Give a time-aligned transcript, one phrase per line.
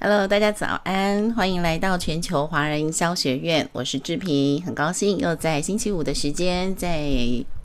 [0.00, 7.10] Hello，大家早安，欢迎来到全球华人营销学院，我是志平，很高兴又在星期五的时间在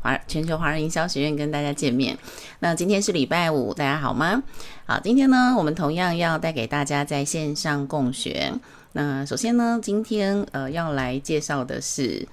[0.02, 2.18] 华全球华人营销学院跟大家见面。
[2.58, 4.42] 那今天是礼拜五，大家好吗？
[4.88, 8.52] 好，今天呢，我们同样要带给大家在线上共学。
[8.94, 12.28] 那首先呢，今天呃要来介绍的是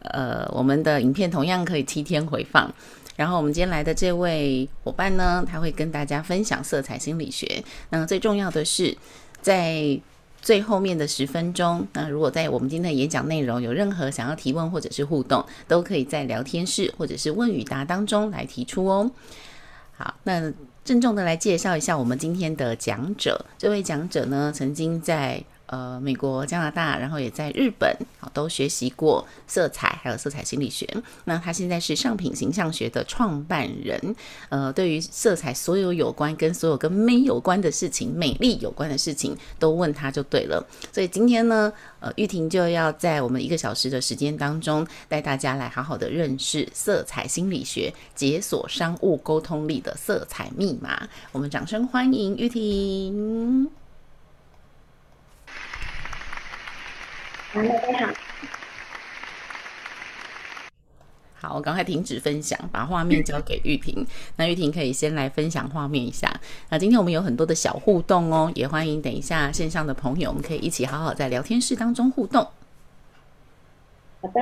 [0.00, 2.70] 呃我们的影片同样可以七天回放。
[3.16, 7.64] 然后我们今天来的这位伙伴呢，他会跟大家分享色彩心理学。
[7.88, 8.96] 那最重要的是，
[9.40, 10.00] 在
[10.40, 19.10] 最后面的十分钟，那如果在我们今天的演讲内容有任何想要提问或者是互动，都可以在聊天室或者是问与答当中来提出哦。
[19.96, 20.52] 好，那
[20.84, 23.44] 郑重的来介绍一下我们今天的讲者。
[23.58, 30.88] 这位讲者呢，曾经在呃，美国、加拿大，然后也在日本，好，都学习过色彩，还有色彩心理学。
[31.24, 34.16] 那他现在是上品形象学的创办人。
[34.48, 40.66] 呃，对于色彩所有有关跟所有跟美有关的事情、美丽有关的事情，都问他就对了。
[40.90, 51.06] 所以今天呢，呃，玉婷就要在我们一个小时的时间当中，带大家来好好的认识色彩心理学，解锁商务沟通力的色彩密码。
[51.30, 53.77] 我们掌声欢迎玉婷。
[61.40, 64.04] 好，我赶快停止分享，把画面交给玉婷。
[64.36, 66.28] 那玉婷可以先来分享画面一下。
[66.68, 72.42] 那今天我们有很多的小互动哦，也欢迎等一下线上的朋友，我们可以一起好好在聊天室当中互动。
[74.20, 74.40] 好的，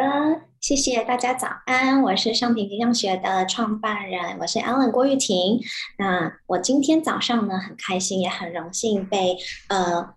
[0.59, 5.61] 谢谢大家早安，我是上品形象学的创办人，我是 Ellen 郭玉婷。
[5.99, 9.37] 那我今天早上呢，很开心，也很荣幸被
[9.69, 10.15] 呃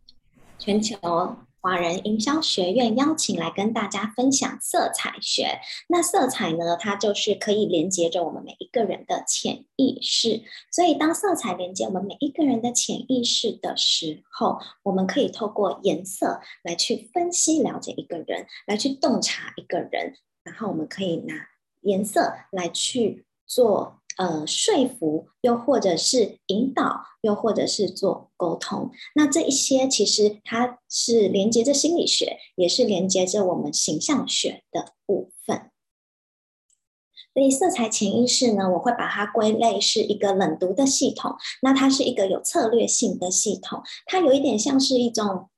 [0.59, 0.97] 全球。
[1.61, 5.59] 华人营销学院邀请来跟大家分享色彩学。
[5.89, 10.41] 那色彩呢，它就是可以连接着我们每一个人的潜意识。
[10.71, 20.15] 所以，当色彩连接我们每一个人的潜意识的时候，我们可以透过颜色来去分析、了解一个人，来去洞察一个人。
[20.43, 21.36] 然后，我们可以拿
[21.81, 23.98] 颜色来去做。
[24.19, 35.71] 呃，说服，又或者是引导，又或者是做沟通，那这一些其实它是连接着心理学，也是连接着我们形象学的部分。
[37.33, 41.37] 所以，色彩潜意识呢，我会把它归类是一个冷读的系统。
[41.61, 45.49] 那它是一个有策略性的系统，它有一点像是一种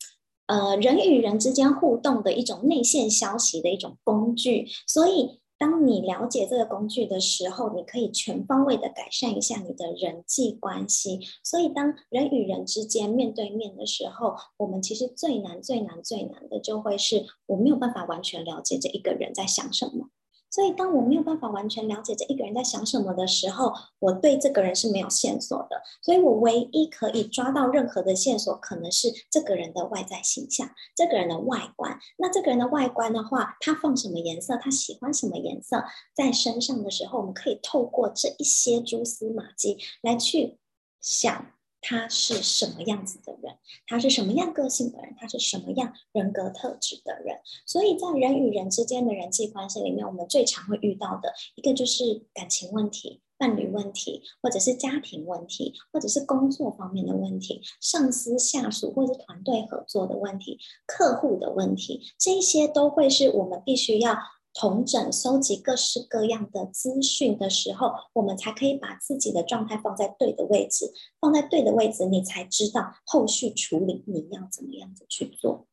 [0.46, 5.41] 呃人与人之间互动的一种内线消息的一种工具，所以。
[5.62, 11.20] 当你了解这个工具的时候，你可以全方位的改善一下你的人际关系。
[11.44, 20.10] 所以，当人与人之间面对面的时候，我们其实最难、最难、最难的就会是我没有办法完全了解这一个人在想什么。
[20.52, 25.82] 所以，当我没有办法完全了解这一个人在想什么的时候，我对这个人是没有线索的。
[26.02, 31.98] 所以我唯一可以抓到任何的线索，可能是这个人的外在形象，这个人的外观。
[32.18, 40.60] 那这个人的外观的话，他放什么颜色，他喜欢什么颜色，在身上的时候，我们可以透过这一些蛛丝马迹来去
[41.00, 41.46] 想。
[41.82, 43.58] 他是什么样子的人？
[43.88, 45.16] 他是什么样个性的人？
[45.20, 47.40] 他是什么样人格特质的人？
[47.66, 64.18] 所以在人与人之间的人际关系里面，我们最常会遇到的一个就是感情问题、伴侣问题，或者是家庭问题，或者是工作方面的问题、上司下属或者团队合作的问题、客户的问题，这些都会是我们必须要。
[64.54, 75.68] 统整、收集各式各样的资讯的时候，我们才可以把自己的状态放在对的位置，放在对的位置，你才知道后续处理你要怎么样子去做。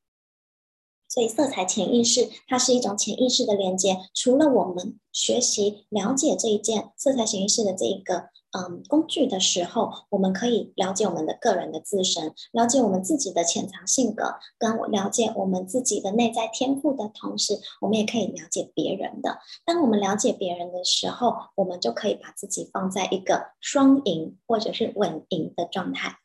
[1.08, 3.96] 所以，色彩潜意识它是一种潜意识的连接。
[4.14, 8.30] 除了我们学习了解这一件色彩潜意识的这一个。
[8.58, 19.38] 嗯，工具的时候，我们可以了解我们的个人的自身，了解我们自己的潜藏性格，跟了解我们自己的内在天赋的同时，我们也可以了解别人的。
[19.64, 26.18] 当我们了解别人的时候，我们就可以把自己放在一个双赢或者是稳赢的状态。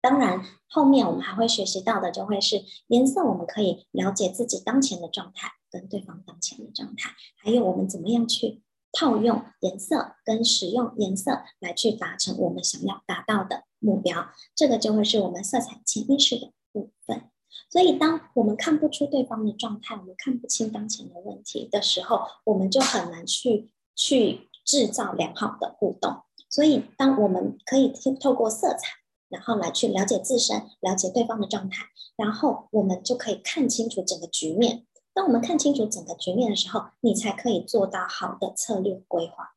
[0.00, 8.62] 当然，后面我们还会学习到的就会是颜色，我们可以了解自己当前的状态跟对方当前的状态，还有我们怎么样去。
[8.96, 17.30] 套用颜色跟使用颜色来去达成我们想要达到的目标，这个就会是我们色彩潜意识的部分。
[17.70, 26.22] 所以，当我们看不出对方的状态，我们看不清当前的问题的时候，我们就很难去去制造良好的互动。
[26.48, 28.88] 所以，当我们可以透过色彩，
[29.28, 31.84] 然后来去了解自身，了解对方的状态，
[32.16, 34.86] 然后我们就可以看清楚整个局面。
[35.16, 39.54] 当我们看清楚整个局面的时候，你才可以做到好的策略规划。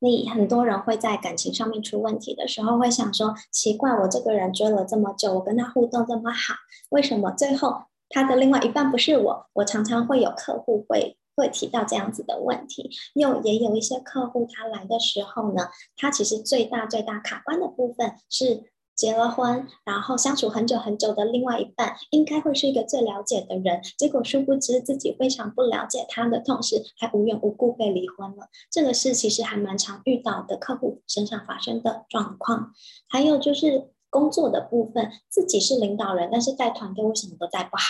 [0.00, 6.54] 你很多人会在感情上面出问题的时候，会想说：奇怪，我这个人追了这么久，我跟他互动这么好，
[6.88, 9.46] 为什么最后他的另外一半不是我？
[9.52, 12.90] 我常常会有客户会会提到这样子的问题。
[13.14, 18.72] 又也有一些客户他来的时候呢，他其实最大最大卡关的部分是。
[19.00, 28.48] 结了婚，然后相处很久很久的另外一半，应该会是一个最了解的人，结果殊不知自己非常不了解他的同时，还无缘无故被离婚了。
[28.70, 32.74] 这个是其实还蛮常遇到的客户身上发生的状况。
[33.08, 37.82] 还有就是工作的部分，自己是领导人，但是带团队为什么都带不好？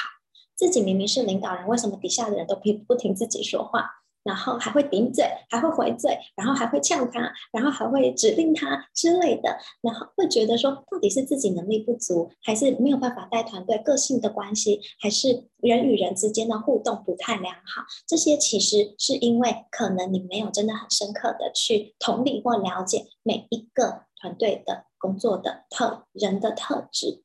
[0.55, 4.00] 自己明明是领导人，为什么底下的人都不不听自己说话？
[4.22, 17.82] 然后还会顶嘴，还会回嘴，然后还会呛他，然后还会指令他之类的，然后会觉得说，到底是自己能力不足，还是没有办法带团队，个性的关系，还是人与人之间的互动不太良好？
[18.06, 27.23] 这些其实是因为可能你没有真的很深刻的去同理或了解每一个团队的工作的特人的特质。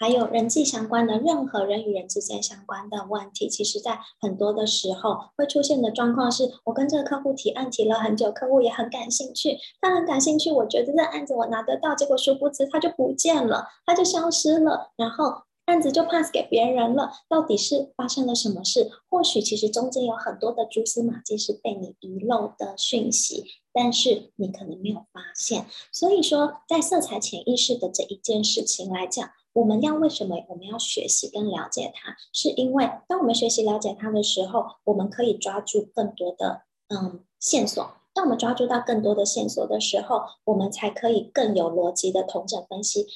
[0.00, 17.12] 还有人际相关的任何人与人之间相关的问题，其实在很多的时候会出现的状况是，我跟这个客户提案提了很久，客户也很感兴趣，他很感兴趣，我觉得这案子我拿得到，结果殊不知他就不见了，他就消失了，然后案子就 pass 给别人了。
[17.28, 18.90] 到底是发生了什么事？
[19.10, 23.44] 或许其实中间有很多的蛛丝马迹是被你遗漏的讯息，
[23.74, 25.66] 但是你可能没有发现。
[25.92, 29.28] 所以说，在色彩潜意识的这一件事情来讲。
[29.52, 32.16] 我们要为什么我们要学习跟了解它？
[32.32, 37.94] 是因为当我们学习了解它的时候，我们可以抓住更多的嗯线索。
[38.12, 43.06] 当我们抓住到更多的线索的时候，我们才可以更有逻辑的同整分析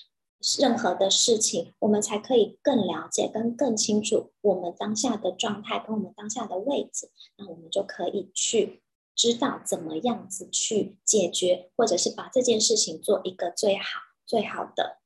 [0.59, 7.11] 任何的事情，我们才可以更了解跟更清楚我们当下的状态跟我们当下的位置。
[7.37, 8.83] 那我们就可以去
[9.17, 14.99] 知道怎么样子去解决，或者是把这件事情做一个最好最好的。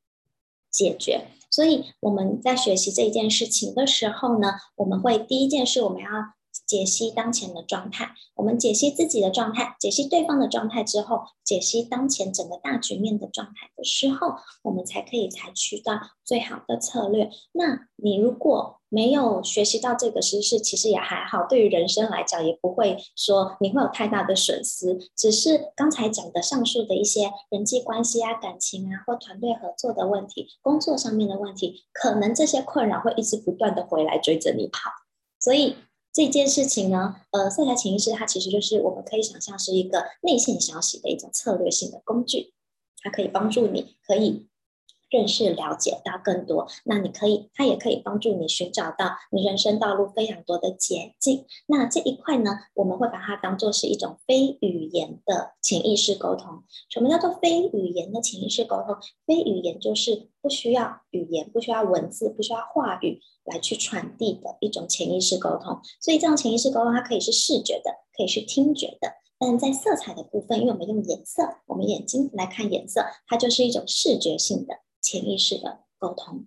[0.78, 6.08] 解决，所以我们在学习这一件事情的时候呢，我们会第一件事，我们要
[6.68, 8.14] 解析当前的状态。
[8.36, 17.28] 我们解析自己的状态，解析对方的状态之后，解析当前整个大局面的状态的时候，我们才可以采取到最好的策略。
[17.50, 21.46] 那你如果没有学习到这个知识，其实也还好。
[21.46, 24.98] 对于人生来讲，也不会说你会有太大的损失。
[25.14, 34.90] 只是刚才讲的上述的一些人际关系啊、感情啊，或团队合作的问题、工作上面的问题，可能这些困扰会一直不断的回来追着你跑。
[35.38, 35.76] 所以
[36.12, 42.54] 这件事情呢，呃，色彩潜意识它其实就是我们可以想象是一个内线消息的一种策略性的工具，
[43.02, 44.48] 它可以帮助你，可以。
[45.10, 51.46] 认识、了解到更多，那你可以，它也可以帮助你寻找到你人生道路非常多的捷径。
[51.66, 56.62] 那这一块呢，我们会把它当做是一种非语言的潜意识沟通。
[56.90, 58.96] 什么叫做非语言的潜意识沟通？
[59.26, 65.80] 非语言就是不需要语言、不需要文字、不需要话语来去传递的一种潜意识沟通。
[66.00, 69.14] 所以，这种潜意识沟通，它可以是视觉的，可以是听觉的。
[69.40, 74.74] 但在色彩的部分，因为我们用颜色，我们眼睛来看颜色，它就是一种视觉性的。
[75.08, 76.46] 潜意识的沟通。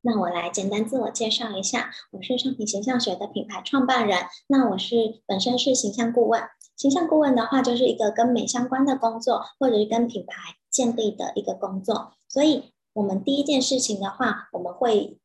[0.00, 4.18] 那我来简单自我介绍一下，我是尚品形象学的品牌创办人。
[4.46, 6.42] 那我是本身是形象顾问，
[6.74, 12.14] 形象顾问的话就是一个跟美相关的工作，或者是跟品牌建立的一个工作。
[12.28, 15.18] 所以，我们第一件事情的话，我们会。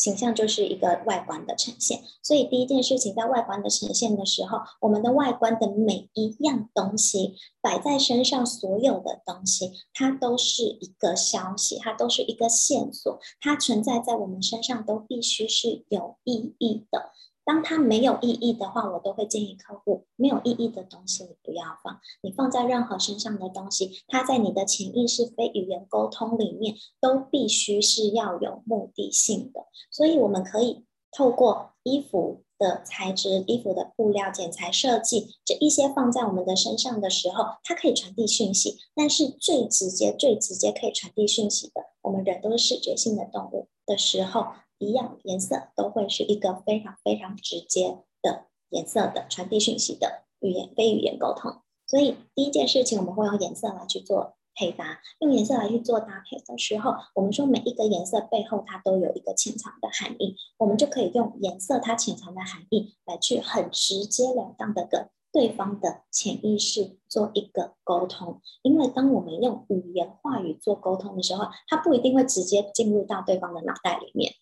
[0.00, 17.12] 形象就是一个外观的呈现，所以第一件事情在外观的呈现的时候，我们的外观的每一样东西摆在身上，所有的东西，它都是一个消息，它都是一个线索，它存在在我们身上都必须是有意义的。
[17.50, 21.98] 当它没有意义的话，我都会建议客户，没有意义的东西你不要放。
[22.22, 29.66] 你放在任何身上的东西，它在你的潜意识非语言沟通里面，都必须是要有目的性的。
[29.90, 38.78] 所以我们可以透过衣服的材质、衣服的布料、剪裁设计这一些放在我们的身上的时候，它可以传递讯息。
[38.94, 44.46] 但是最直接、最直接可以传递讯息的，我们人都是视觉性的动物的时候。
[44.80, 74.32] 一样颜色都会是一个非常非常直接的颜色的传递讯息的语言非语言沟通，所以第一件事情我们会用颜色来去做配搭，用颜色来去做搭配的时候，我们说每一个颜色背后它都有一个潜藏的含义，我们就可以用颜色它潜藏的含义来去很直截了当的跟对方的潜意识做一个沟通，因为当我们用语言话语做沟通的时候，它不一定会直接进入到对方的脑袋里面。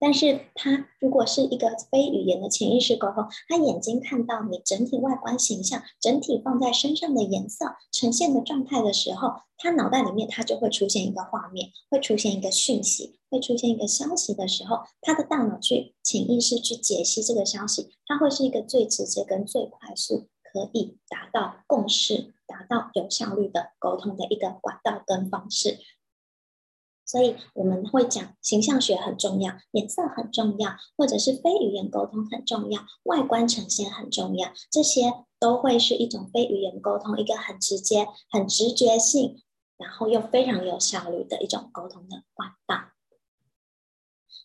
[0.00, 25.78] 但是他如果是一个非语言的潜意识沟通，他眼睛看到你整体外观形象、整体放在身上的颜色呈现的状态的时候，他脑袋里面他就会出现一个画面，会出现一个讯息，会出现一个消息的时候，他的大脑去潜意识去解析这个消息，它会是一个最直接跟最快速可以达到共识、达到有效率的沟通的一个管道跟方式。
[27.08, 39.42] 所以我们会讲形象学很重要，颜色很重要，或者是非语言沟通很重要，外观呈现很重要，这些都会是一种非语言沟通，一个很直接、很直觉性，
[39.78, 42.90] 然后又非常有效率的一种沟通的管道。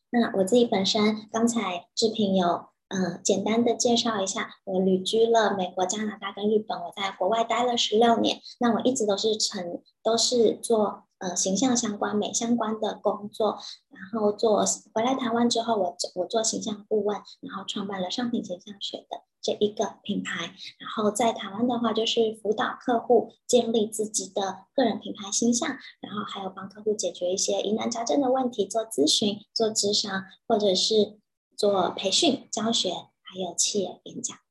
[0.10, 11.04] 那我自己本身刚才志平有嗯简单的介绍一下，我旅居了美国、加拿大跟日本，我在国外待了十六年，那我一直都是成都是做。
[11.24, 13.58] 呃，形象相关、美相关的工作，
[13.90, 20.48] 然后做回来台湾之后，我我做形象顾问，然后创办了商品形象学的这一个品牌。
[20.80, 25.70] 然后在台湾的话，就是辅导客户建立自己的个人品牌形象，
[26.02, 31.20] 然后还有帮客户解决一些疑难杂症的问题，做咨询、做咨商，或者是
[31.56, 32.90] 做培训、教学，
[33.22, 34.43] 还有企业演讲。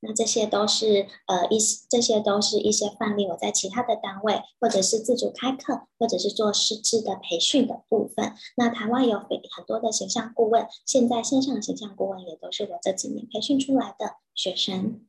[0.00, 8.34] 那这些都是呃一这些都是一些范例，我在其他的单位或者是自主开课，或者是做师资的培训的部分。
[8.56, 15.06] 那台湾有很多的形象顾问，现在线上形象顾问也都是我这几年培训出来的学生。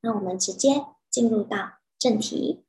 [0.00, 2.64] 那我们直接进入到正题。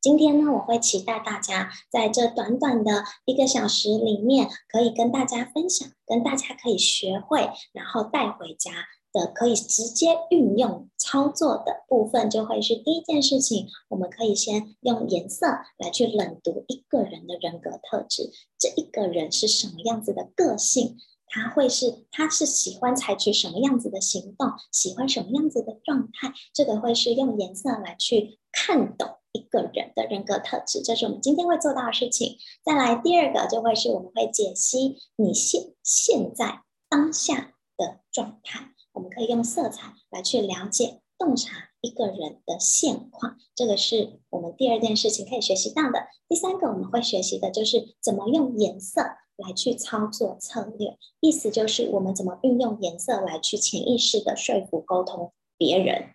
[0.00, 8.70] 今天呢，我会期待大家在这短短的一个小时里面，可以跟大家分享，跟大家可以学会，然后带回家。
[9.12, 13.68] 的可以直接运用操作的部分，就会是第一件事情。
[13.88, 15.46] 我们可以先用颜色
[15.78, 20.96] 来去冷读一个人的人格特质，这一个人是什么样子的个性，
[21.26, 32.36] 他会是他是喜欢采取什么样子的行动，喜欢什么样子的状态，这个会是用颜色来去看懂一个人的人格特质，这是我们今天会做到的事情。
[32.64, 38.72] 再来第二个，就会是我们会解析你现现在当下的状态。
[38.98, 46.08] 我们可以用色彩来去了解、洞察一个人的现况，这个是我们第二件事情可以学习到的。
[46.28, 49.02] 第三个我们会学习的就是怎么用颜色
[49.36, 56.08] 来去操作策略，意思就是我们怎么运用颜色来去潜意识的说服、沟通别人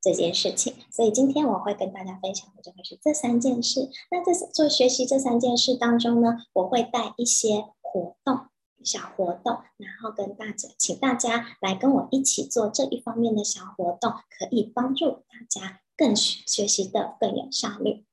[0.00, 0.72] 这件事情。
[0.90, 3.90] 所以今天我会跟大家分享的就会是这三件事。
[4.10, 8.46] 那在做学习这三件事当中呢，我会带一些活动。
[8.84, 18.04] 小活动，然后跟大家，请大家来跟我一起做这一方面的小活动，可以帮助大家更学习的更有效率。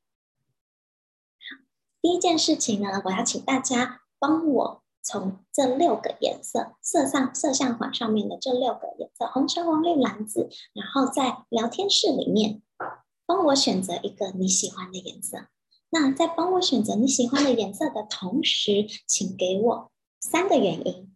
[1.37, 1.63] 好，
[2.01, 12.61] 第一件事情呢，我要请大家帮我从这六个颜色色上色相环上面的这六个颜色红橙黄绿蓝紫，然后在聊天室里面
[13.25, 15.47] 帮我选择一个你喜欢的颜色。
[15.89, 19.90] 那在帮我选择你喜欢的颜色的同时，请给我。
[20.21, 21.13] 三个原因，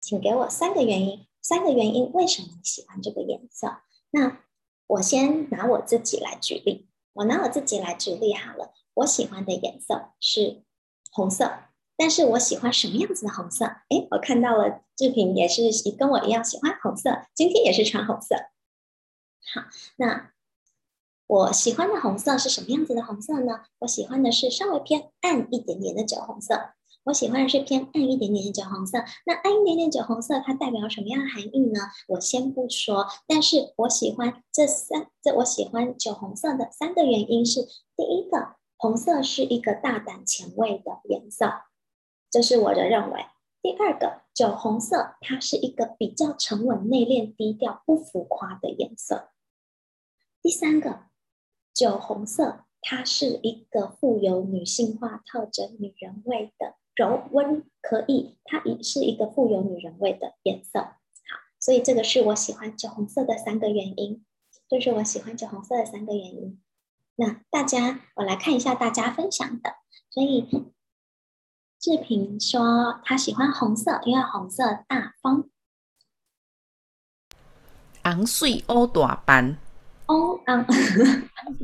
[0.00, 1.26] 请给我三个原因。
[1.40, 3.78] 三个原因，为什么你喜欢这个颜色？
[4.10, 4.42] 那
[4.86, 6.88] 我先拿我自己来举例。
[7.14, 8.72] 我拿我自己来举例好了。
[8.94, 10.64] 我喜欢的颜色是
[11.10, 11.52] 红色，
[11.96, 13.64] 但是我喜欢什么样子的红色？
[13.90, 15.62] 诶，我看到了志平也是
[15.96, 18.36] 跟我一样喜欢红色，今天也是穿红色。
[19.54, 19.62] 好，
[19.96, 20.32] 那
[21.26, 23.64] 我喜欢的红色是什么样子的红色呢？
[23.80, 26.74] 我喜欢的是稍微偏暗一点点的酒红色。
[27.04, 28.98] 我喜欢的是偏暗一点点的酒红色。
[29.26, 31.80] 那暗一点点酒红色，它代表什么样的含义呢？
[32.08, 33.06] 我先不说。
[33.26, 37.62] 但是我喜欢这三，这我喜欢酒红色的三个原因是：
[37.96, 41.52] 第一个，红色是一个大胆前卫的颜色，
[42.30, 43.26] 这是我的认为。
[43.60, 49.30] 第二个，酒红色它是一个比较沉稳、内敛、低调、不浮夸的颜色。
[50.40, 51.06] 第三个，
[51.74, 56.76] 酒红色它是一个富有女性化特征、女人味的。
[56.94, 60.80] 柔温可以，它也是一个富有女人味的颜色。
[60.80, 60.96] 好，
[61.58, 64.24] 所以这个是我喜欢酒红色的三个原因。
[64.68, 66.62] 这是我喜欢酒红色的三个原因。
[67.16, 69.74] 那大家，我来看一下大家分享的。
[70.10, 70.48] 所以
[71.78, 75.48] 志平说他喜欢红色，因为红色大方。
[78.02, 79.58] 昂睡欧大班。
[80.06, 80.66] 哦，嗯，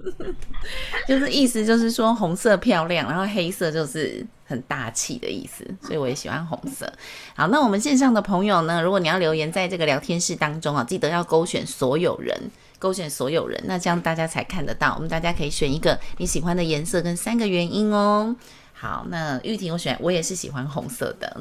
[1.06, 6.90] 就是意思就是说红色漂亮，然后黑色就是很大气的意思，所以我也喜欢红色。
[7.34, 12.34] 好，那我们线上的朋友呢，如果你要留言在这个聊天室当中啊，记得要勾选所有人，
[12.78, 14.94] 勾选所有人，那这样大家才看得到。
[14.94, 18.34] 我们大家可以选一个你喜欢的颜色跟三个原因哦。
[18.72, 21.36] 好，那玉婷，我选，我也是喜欢红色的，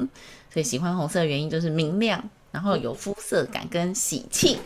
[0.52, 4.58] 所以喜欢红色的原因就是明亮，然后有肤色感跟喜气。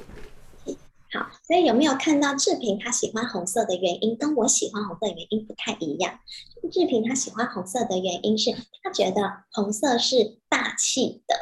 [1.13, 6.19] 好，所以有没有看到志平他喜欢红色的原因跟我喜欢红色的原因不太一样？
[6.71, 8.51] 志平他喜欢红色的原因是
[8.83, 11.37] 他觉得红色是大气的，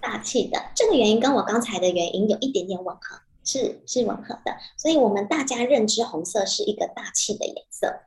[0.00, 4.56] 大气的这个原因跟我刚才的原因有一点点吻合，是是吻合的。
[4.78, 8.02] 所以我们大家认知红色是一个大气的颜色。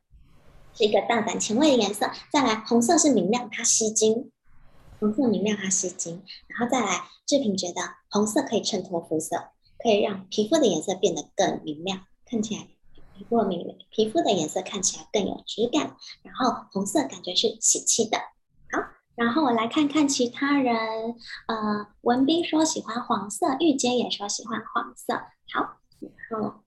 [0.75, 4.31] 是一个大胆前卫的颜色，再来红色是明亮，它吸睛。
[4.99, 6.23] 红色明亮，它吸睛。
[6.47, 9.49] 然后再来，志平觉得红色可以衬托肤色，
[9.83, 12.61] 可以让皮肤的颜色变得更明亮，看起来
[13.15, 15.97] 皮肤明，皮肤的颜色看起来更有质感。
[16.23, 18.17] 然后红色感觉是喜气的。
[18.71, 18.79] 好，
[19.15, 20.73] 然后我来看看其他人。
[21.47, 25.15] 呃，文斌说喜欢黄色，玉坚也说喜欢黄色。
[25.53, 26.61] 好，然后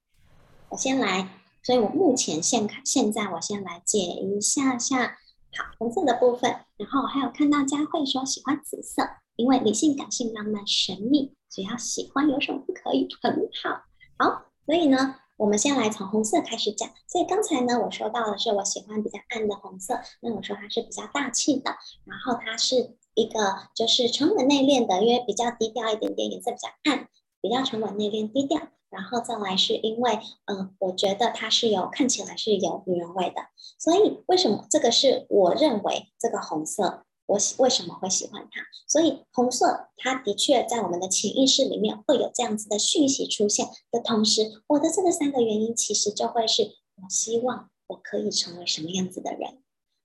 [0.68, 1.30] 我先来。
[1.62, 5.18] 所以我目前现看，现在我先来解一下下，
[5.56, 9.02] 好，红色的部分，然后还有看到佳慧说喜欢紫色，
[9.35, 13.08] 因为理性、感性、浪漫、神秘，只要喜欢有什么不可以？
[13.22, 13.82] 很好，
[14.18, 16.88] 好，所以呢，我们先来从红色开始讲。
[17.06, 21.70] 所以刚才呢，我说到的是我喜欢比较暗的红色，那我说它是比较大气的，
[22.04, 27.08] 然后它是一个就是沉稳内敛的，因为比较低调一点点，颜色比较暗，
[27.40, 28.60] 比较沉稳内敛低调。
[28.88, 33.42] 然后再来是因为，嗯、我觉得它是有看起来是有女人味的，
[33.78, 38.62] 所以为什么这个是我认为这个红色，我喜为什么会喜欢它？
[38.87, 49.62] 所以红色它的确在我们的潜意识里面会有这样子的讯息出现的同时，我的这个三个原因其实就会是我希望我可以成为什么样子的人，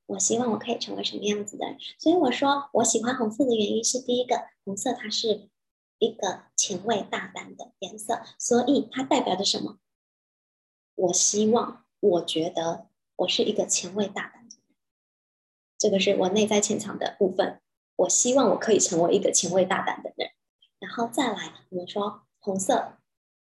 [0.07, 5.49] 我希望我可以成为什么样子的人，所以我说我喜欢红色的原因是第一个，红色它是。
[6.03, 9.77] 一个前卫大胆的颜色，所以它代表着什么？
[10.95, 12.87] 我希望，我觉得
[13.17, 14.40] 我是一个前卫大胆，
[15.81, 17.59] 这个是我内在潜藏的部分。
[17.95, 20.29] 我希望我可以成为一个前卫大胆的人。
[20.79, 22.97] 然后再来，我们说红色，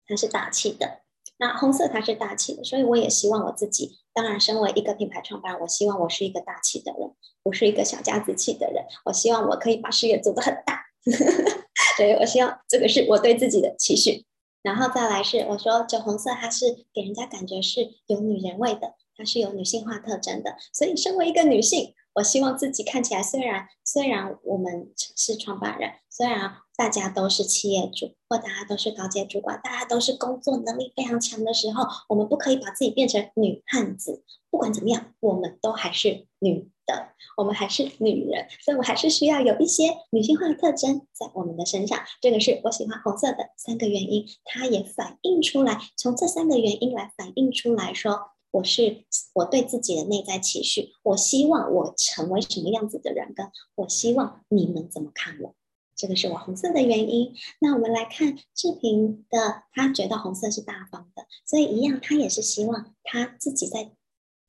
[0.07, 1.03] 它是大气的。
[1.37, 7.11] 那红色它是大气的，所以我也希望我自己，当然身为一个品牌创办人，我希望我是一个大气的人，
[7.43, 8.87] 不是一个小家子气的人。
[9.05, 10.87] 我希望我可以把事业做得很大。
[11.99, 14.25] 所以我希望这个是我对自己的期许，
[14.63, 20.57] 然后再来是我说酒红色，它是给人家感觉是有女人味的，它是有女性化特征的。
[20.73, 34.25] 所以身为一个女性，我希望自己看起来虽然虽然我们是创办人，虽然大家都是企业主或大家都是高阶主管，大家都是工作能力非常强的时候，我们不可以把自己变成女汉子。
[34.51, 41.99] 不管怎么样，我们都还是女的，我们还是女人，所以我还是需要有一些女性化的特征在我们的身上。
[42.21, 55.57] 这个是我喜欢红色的三个原因，它也反映出来，从这三个原因来反映出来说，我是我对自己的内在期许，我希望我成为什么样子的人，跟我希望你们怎么看我，
[55.97, 57.35] 这个是我红色的原因。
[57.59, 63.91] 那我们来看志平的，他觉得红色是大方的，所以一样，他也是希望他自己在。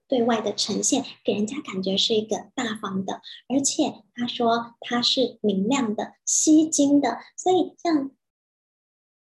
[0.06, 8.12] 对外的呈现给人家感觉是一个大方的，而且他说他是明亮的、吸睛的，所以像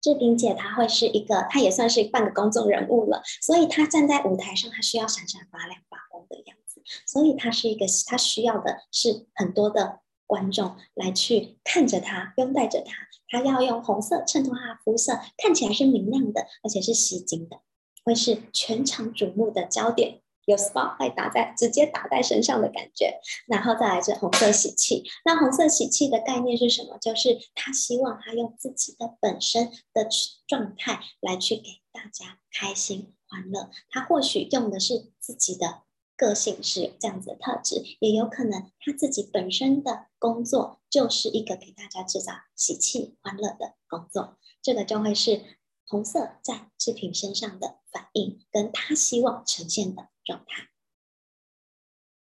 [0.04, 12.92] 志平姐，她会是一个，她也算是半个公众人物了，所以她站在舞台上，她需要闪闪发亮、发光的样子，所以她是一个，她需要的是很多的观众来去看着她，拥戴着她，
[13.30, 17.60] 她要用红色衬托她的肤色，看起来是明亮的，而且是吸睛的，
[18.04, 20.20] 会是全场瞩目的焦点。
[20.46, 25.04] 有 spotlight 打在直接打在身上的感觉，然后再来是红色喜气。
[25.24, 26.98] 那红色喜气的概念是什么？
[26.98, 30.08] 就是他希望他用自己的本身的
[30.46, 33.70] 状态来去给大家开心欢乐。
[33.90, 35.82] 他或许用的是自己的
[36.16, 44.38] 个性是有这样子的特质，也有可能他自己本身的工作就是一个给大家制造喜气欢乐的工作。
[44.62, 45.42] 这个就会是
[45.86, 50.08] 红色在志平身上的反应，跟他希望呈现的。
[50.24, 50.68] 状态。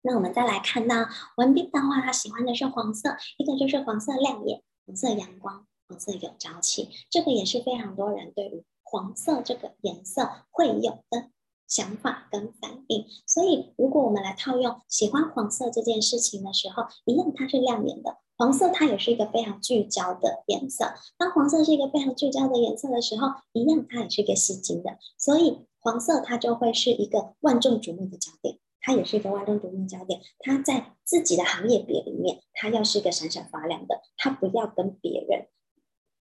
[0.06, 6.90] 那我们再来看到文斌的话，他喜欢的是黄色，一个就是黄色亮眼、黄色阳光、黄色有朝气。
[7.08, 11.30] 这个也是非常多人对于黄色这个颜色会有的
[11.66, 13.06] 想法跟反应。
[13.26, 18.18] 所以，如果我们来套用喜欢黄色这件事情的时候，一样它是亮眼的。
[18.36, 20.92] 黄色它也是一个非常聚焦的颜色。
[21.16, 24.98] 当黄色是一个非常聚焦的颜色的时候，一样它也是一个吸睛的。
[25.16, 25.64] 所以。
[25.84, 30.22] 黄色，它就会是一个万众瞩目的焦点，它也是一个万众瞩目的焦点。
[30.38, 35.48] 它在自己的行业别里面，它要是一个闪闪发亮的，它不要跟别人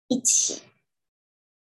[0.08, 0.62] 一起，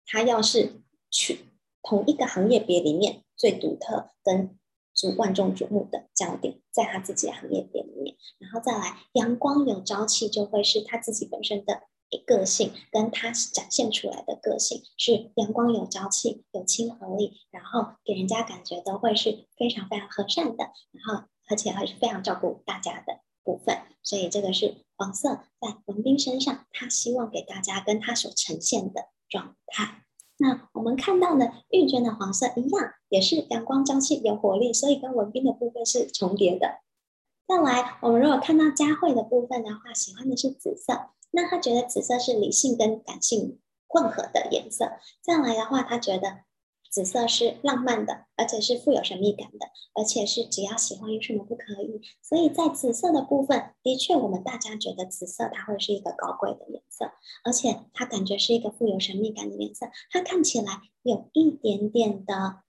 [0.07, 1.45] 它要是去
[1.83, 4.57] 同一个行业别里面最独特跟
[4.95, 8.17] 主万众瞩目的焦点，在他自己的行业里面。
[8.39, 11.83] 然后再来，阳光有朝气，就会是他自己本身的
[12.25, 23.79] 个性，跟他展现出来的个性是阳光有朝气、有亲和力，然后给人家感觉都会是非常非常和善的，然后而且还是非常照顾大家的部分。
[24.03, 30.03] 所以这个是黄色在文彬身上，他希望给大家跟他所呈现的状态。
[30.37, 36.81] 那我们看到的玉娟的黄色一样，也是阳光朝气有活力，所以跟文彬的部分是重叠的。
[37.47, 44.93] 再来，我们如果看到佳慧的部分的话，喜欢的是紫色，那他觉得紫色是理性跟感性混合的颜色。
[45.21, 46.45] 再来的话，他觉得。
[46.87, 51.99] 紫色是浪漫的，而且是富有神秘感的，而且是只要喜欢有什么不可以。
[52.21, 57.11] 所以在紫色的部分，的确我们大家觉得紫色它会是一个高贵的颜色，
[57.43, 59.87] 而且它感觉是一个富有神秘感的颜色。
[60.09, 62.61] 它看起来有一点点的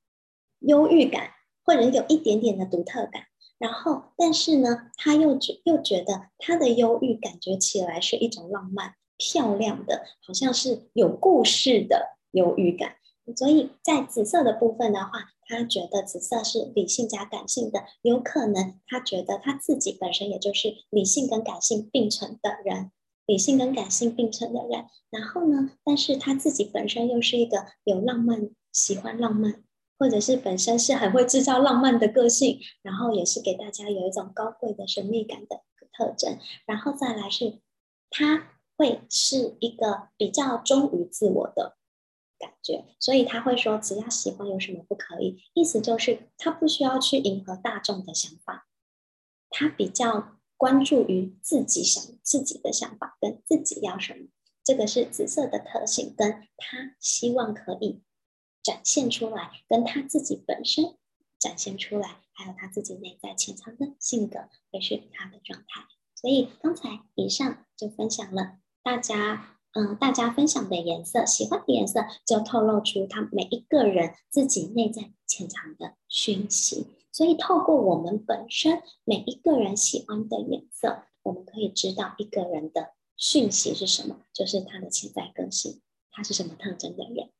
[0.58, 1.30] 忧郁感，
[1.64, 3.26] 或者有一点点的独特感。
[3.58, 12.96] 然后，但是呢，他又觉又觉得他的忧郁感觉起来是一种浪漫、漂亮的，好像是有故事的忧郁感。
[13.36, 15.10] 所以在紫色的部分的话，
[15.48, 22.92] 他觉得紫色是理性加感性的，有可能他觉得他自己本身也就是理性跟感性并存的人，
[23.26, 24.84] 理性跟感性并存的人。
[25.10, 29.64] 然后呢，但是他自己本身又是一个有浪漫、喜欢浪漫，
[29.98, 36.38] 或者是本身是很会制造浪漫的个性，然后也是给大家有一种高贵的神秘感的特征。
[36.66, 37.60] 然后再来是，
[38.10, 41.76] 他会是一个比较忠于自我的。
[42.38, 45.38] 感觉，所以他会说，只要喜欢有什么不可以？
[45.54, 48.68] 意思就是他不需要去迎合大众的想法，
[49.48, 54.26] 他比较关注于自己想自己的想法跟自己要什么。
[54.62, 58.02] 这个是紫色的特性，跟他希望可以
[58.66, 60.96] 展现出来，跟他自己本身
[61.38, 65.84] 展现出来，还有他自己内在潜藏的性格，也是他的状态。
[66.16, 69.52] 所以刚才以上就分享了大家。
[69.78, 76.86] 嗯，大家分享的颜色，喜欢的颜色，就透露出他每一个人自己内在潜藏的讯息。
[77.12, 87.30] 所以，透过我们本身每一个人喜欢的颜色，我们可以知道一个人的讯息是什么，就是他的潜在个性，他是什么特征的人。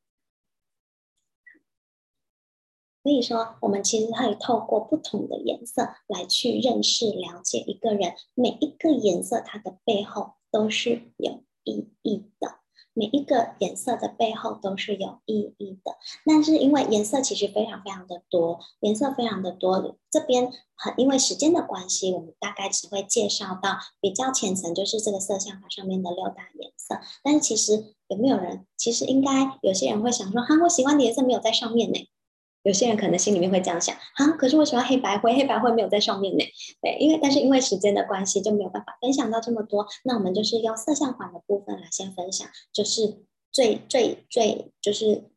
[3.07, 8.15] 所以说，我们其实可以透过不同的颜色来去认识、了解一个人。
[8.35, 11.47] 每一个颜色，它的背后都是有。
[11.69, 12.61] 意义的
[12.93, 27.01] 每一个颜色的背后都是有意义的，但是因为颜色其实非常非常的多，颜色非常的多，这边很因为时间的关系，我们大概只会介绍到比较浅层，就是这个色相法上面的六大颜色。
[27.25, 31.99] 但是其实有没有人，其实应该有些人会想说，哈，我喜欢的颜色没有在上面呢。
[32.67, 36.45] 有些人可能心里面会这样想，啊，可是我喜欢黑白灰，黑白灰没有在上面呢。
[36.83, 39.87] 对，因为但是因为时间的关系就没有办法分享到这么多。
[40.03, 45.31] 那我们就是用色相环的部分来先分享，就是最最最就是，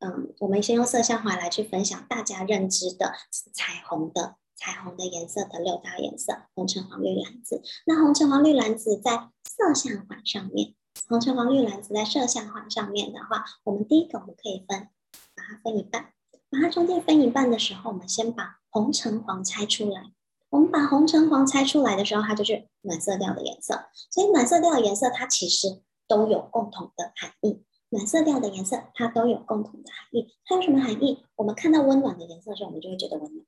[0.00, 3.14] 嗯，我们先用色相环来去分享大家认知的
[3.54, 7.62] 彩虹的彩虹的颜色的六大颜色：红橙黄绿蓝紫。
[7.86, 10.74] 那红橙黄绿蓝紫在色相环上面，
[11.08, 14.90] 红橙黄绿蓝紫在色相环上面的话，我们第一个我们可以分，
[15.34, 16.12] 把它分一半。
[16.50, 20.12] 把它中间分一半的时候，我们先把红橙黄拆出来。
[20.50, 23.86] 我们把红橙黄拆出来的时候，它就是暖色调的颜色。
[24.10, 27.62] 所以暖色调的颜色它其实都有共同的含义。
[27.90, 30.34] 暖色调的颜色它都有共同的含义。
[30.46, 31.24] 它有什么含义？
[31.36, 33.44] 我们看到温暖的颜色的时候，我们就会觉得温暖。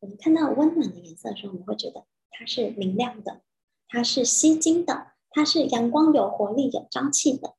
[0.00, 3.40] 我们看到温暖的颜色的时候，我们会觉得它是明亮的，
[3.88, 7.54] 它是吸睛的，它是阳光有活力、有朝气的。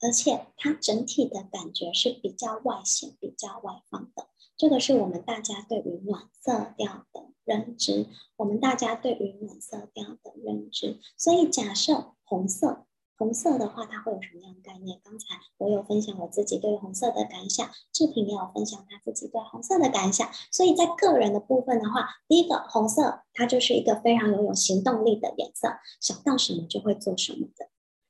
[0.00, 8.06] 而且它整体的感觉是比较外显、比较外放的，这个是我们大家对于暖色调的认知。
[8.36, 12.86] 我们大家对于暖色调的认知，所以假设红色，
[13.18, 14.98] 红色的话，它会有什么样的概念？
[15.04, 15.26] 刚才
[15.58, 20.26] 我有分享我自己对红色的感想，志平也有分享他自己对红色的感想。
[20.50, 25.68] 所以在个人的部分的话，第一个红色，它就是一个非常有有行动力的颜色，
[26.00, 27.68] 想到什么就会做什么的，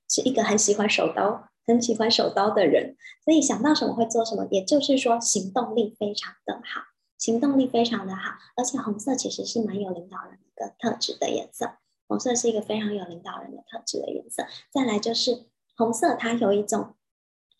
[0.08, 1.49] 是一个很喜欢手刀。
[1.66, 6.82] 很喜欢手刀的人，所以想到什么会做什么，也就是说行动力非常的好，
[7.18, 8.32] 行动力非常的好。
[8.56, 11.70] 而且红色其实是蛮有领导人的一个特质的颜色，
[12.08, 14.44] 红色是一个非常有领导人的特质的颜色。
[14.72, 15.46] 再来就是
[15.76, 16.94] 红色，它有一种，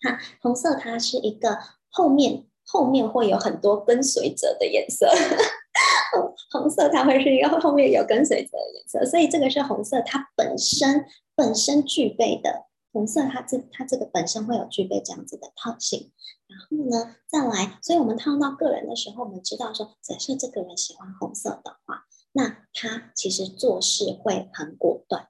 [0.02, 1.58] 哈，红色它是一个
[1.88, 5.08] 后面后面会有很多跟随者的颜色，
[6.14, 11.04] 红红色它会是一个后面有跟随者的颜色，所以这个是红色它本身
[11.36, 12.69] 本身具备的。
[12.92, 16.12] 红色它这它这个本身会有具备这样子的特性。
[16.46, 25.28] 然后呢，再来，所以我们套用到个人的时候，我们知道说，假设这个人喜欢红色的话，那他其实做事会很果断，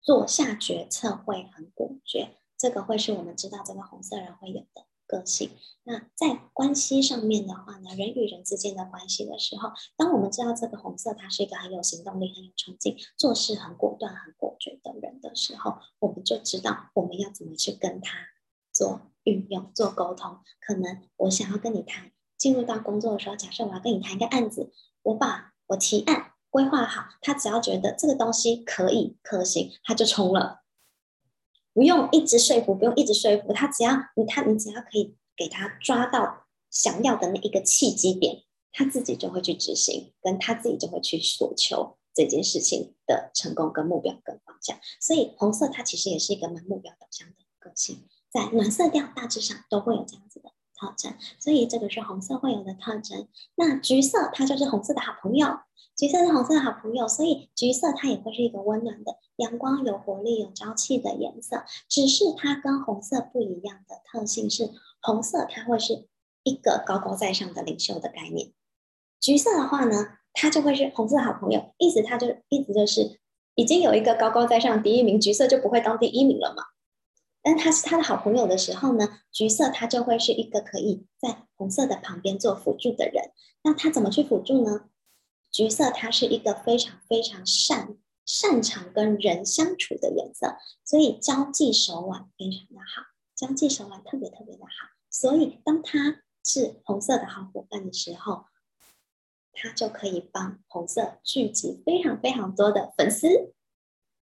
[0.00, 4.86] 做下决策会很果决，这个会是我们知道这个红色人会有的。
[5.06, 5.50] 个性。
[5.86, 18.16] 那在关系上面的话呢，人与人之间的关系的时候，当我们知道这个红色他是一个很有行动力、很有冲劲、做事很果断、很果决的人的时候，我们就知道我们要怎么去跟他
[18.72, 20.38] 做运用、做沟通。
[20.66, 30.63] 可能我想要跟你谈，进入到工作的时候，假设我要跟你谈一个案子，我把我提案规划好，他只要觉得这个东西可以可行，他就冲了。
[31.74, 44.78] 不用一直说服，不用一直说服他，只要你他你只要可以给他抓到想要的那一个契机点，他自己就会去执行，跟他自己就会去所求这件事情的成功跟目标跟方向。
[45.00, 53.28] 所以红色它其实也是一个蛮目标导向的个性，在暖色调大致上都会有这样子的特征，所以这个是红色会有的特征。
[53.54, 55.60] 那橘色它就是红色的好朋友。
[55.96, 61.62] 橘色是红色的好朋友，所以橘色它也会是一个温暖的、阳光、有活力、有朝气的颜色。
[61.88, 66.08] 只是它跟红色不一样的特性是，红色它会是
[66.42, 68.52] 一个高高在上的领袖的概念。
[69.20, 73.20] 橘色的话呢，它就会是红色的好朋友，意思它就意思就是
[73.54, 76.64] 已经有一个高高在上第一名，橘色就不会当第一名了嘛。
[77.44, 83.30] 但他是他的好朋友的时候呢，橘色他就会是一个可以在红色的旁边做辅助的人。
[83.62, 84.86] 那他怎么去辅助呢？
[85.52, 93.02] 橘色，它是一个非常非常擅擅长跟人相处的颜色，所以交际手腕非常的好，
[93.36, 94.70] 交际手腕特别特别的好。
[95.10, 98.46] 所以，当他是红色的好伙伴的时候，
[99.52, 103.54] 他就可以帮红色聚集非常非常多的粉丝，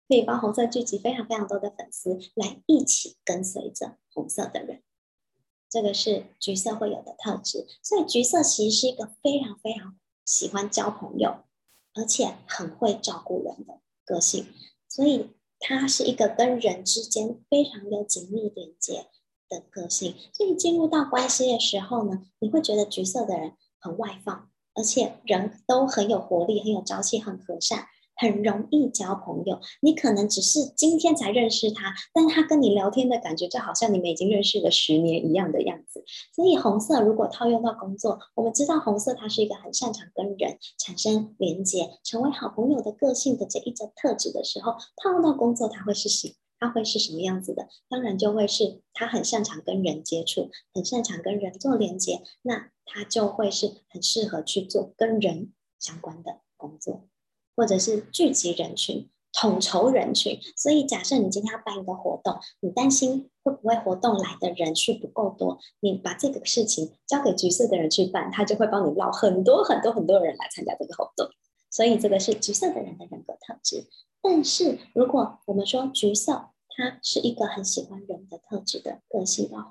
[0.08, 4.82] 可以帮红色聚集非常非常多的粉丝来一起跟随着红色的人。
[5.68, 9.98] 这个是橘色会有的特质，所以橘色其实是一个非常非常。
[10.26, 11.44] 喜欢交朋友，
[11.92, 14.46] 而且很会照顾人的个性，
[14.88, 19.08] 所以他是一个跟人之间非常有紧密连接
[19.50, 20.14] 的个性。
[20.32, 27.86] 所以进入到关系的时候呢，你会觉得橘色的人很外放，而且人都很有活力、很有朝气、很和善。
[28.16, 36.04] 很容易交朋友，你可能只是今天才认识他，但他跟你聊天的感觉就好像你们已经认识了十年一样的样子。
[36.34, 44.72] 所以红色如果套用到工作，我们知道红色它是一个很擅长跟人产生连接、成为好朋友的个性的这一种特质的时候，
[45.02, 46.34] 套用到工作，它会是什？
[46.60, 47.68] 它会是什么样子的？
[47.90, 57.08] 当然就会是他很擅长跟人接触，很擅长跟人做连接，那他就会是很适合去做跟人相关的工作。
[57.56, 71.28] 或者是聚集人群、统筹人群，所以假设你今天要办一个活动，你担心会不会活动来的人数不够多，你把这个事情交给橘色的人去办，他就会帮你捞很多很多很多人来参加这个活动。
[71.70, 73.88] 所以这个是橘色的人的人格特质。
[74.22, 79.70] 但是如果我们说橘色，他是一个很喜欢人的特质的个性的话，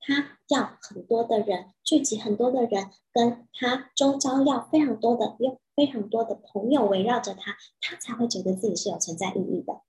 [0.00, 5.58] 他要很多的人聚集，很多的人跟他周遭要非常多的用。
[5.76, 9.80] 非常多的朋友围绕着他，他才会觉得自己是有存在意义的。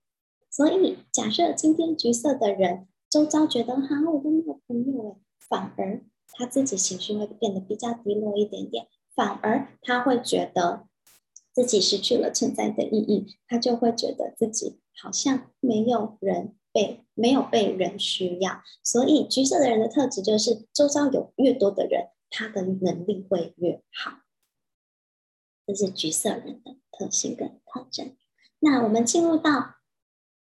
[0.48, 5.16] 所以，假设今天橘色的人周遭觉得哈，我都没有朋友哎，
[5.50, 10.86] 反而他自己情绪会变得比较低落一点点，反而他会觉得
[11.52, 18.62] 自己失去了存在的意义，他就会觉得自己好像没有人被没有被人需要。
[18.82, 24.20] 所以，橘色的人的特质就是，周遭有越多的人，他的能力会越好。
[25.66, 28.16] 这是橘色人的特性跟特征。
[28.58, 29.76] 那我们进入到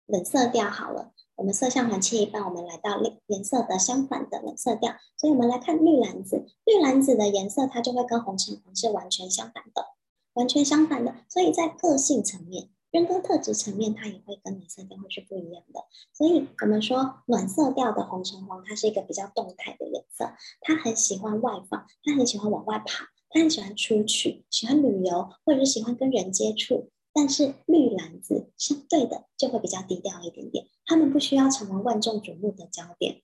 [0.06, 4.96] 冷色调好了，我们色相环切一半，我们来到颜色的相反的冷色调。
[5.18, 9.86] 所以我们来看绿蓝紫，绿蓝紫的颜色它就会跟红橙黄是完全相反的，
[10.34, 11.16] 完全相反的。
[11.28, 15.86] 所以在个性层面、人格特质层面，它也会跟暖色调会是不一样的。
[16.14, 23.06] 所以我们说暖色调的红橙黄，它是一个比较动态的颜色，它很喜欢外放，它很喜欢往外跑。
[23.32, 26.90] 他很喜欢出去，喜欢旅游，或者是喜欢跟人接触。
[27.14, 30.66] 但是绿蓝紫相对的就会比较低调一点点。
[30.88, 33.22] 他们不需要成为万众瞩目的焦点，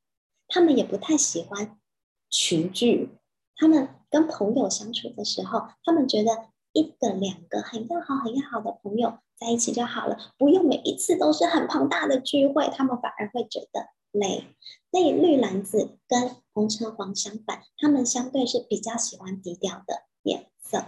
[0.47, 1.80] 他们也不太喜欢
[2.30, 3.17] 群聚。
[3.56, 14.45] 他们跟朋友相处的时候，他们觉得一个两个很要好、很要好的朋友在一起就好了，不用每一次都是很庞大的聚会，他们反而会觉得累。
[14.91, 20.86] 所以绿蓝紫跟红橙黄相反，他们相对是比较喜欢低调的颜色。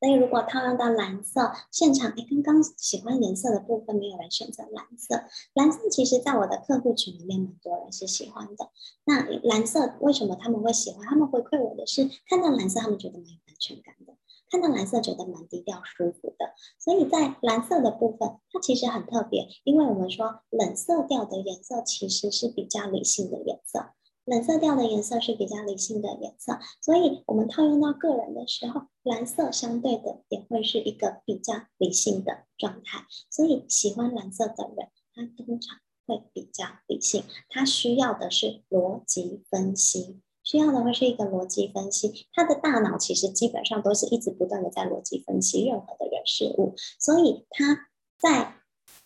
[0.00, 5.24] 所以如果套用到蓝色，现场哎，刚刚喜欢颜色的部分没有人选择蓝色。
[5.52, 8.70] 蓝色其实在我的客户群里面，蛮多人是喜欢的。
[9.04, 11.06] 那蓝色为什么他们会喜欢？
[11.06, 14.14] 他们回馈我的是看到蓝色，他们觉得蛮有安全感的。
[14.50, 23.92] 看到蓝色觉得蛮低调舒服的，所以在蓝色的部分，它其实很特别，因为我们说冷色调的颜色其实是比较理性的颜色，
[24.24, 40.20] 冷色调的颜色是比较理性的颜色，所以我们套用到个人的时候，蓝色相对的也会是一个比较理性的状态，所以喜欢蓝色的人，他通常会比较理性，他需要的是逻辑分析。
[40.50, 47.86] 需要的会是一个逻辑分析，他的大脑其实基本上都是一直不断的在逻辑分析任何的人事物，所以他
[48.18, 48.56] 在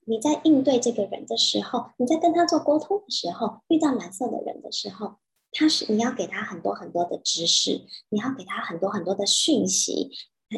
[0.07, 5.17] 你在应对这个人的时候，你在跟他做沟通的时候，遇到蓝色的人的时候，
[5.53, 10.13] 他是你要给他很多很多的知识，你要给他很多很多的讯息，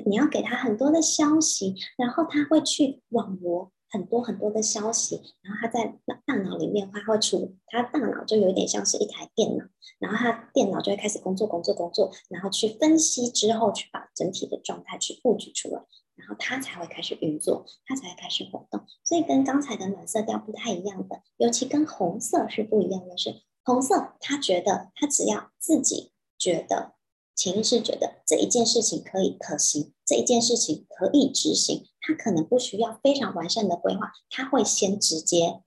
[0.04, 3.72] 你要给他很多的消息，然后他会去网罗。
[3.88, 5.96] 很多很多的消息，然后他在
[6.26, 9.64] 大脑里面，他会出，他大脑就有点像是一台电脑，
[9.98, 15.80] 然后他电脑就会开始工作工作工作，然后去分析之后，去把整体的状态去布局出来，
[16.16, 18.84] 然后他才会开始运作，他才会开始活动。
[19.04, 26.95] 所以跟刚才的暖色调不太一样的，尤其跟红色是不一样的是，红色他觉得他只要自己觉得。
[27.36, 35.60] 潜意识觉得这一件事情可以可行，这一件事情可以执行，他可能不需要非常完善的规划，他会先直接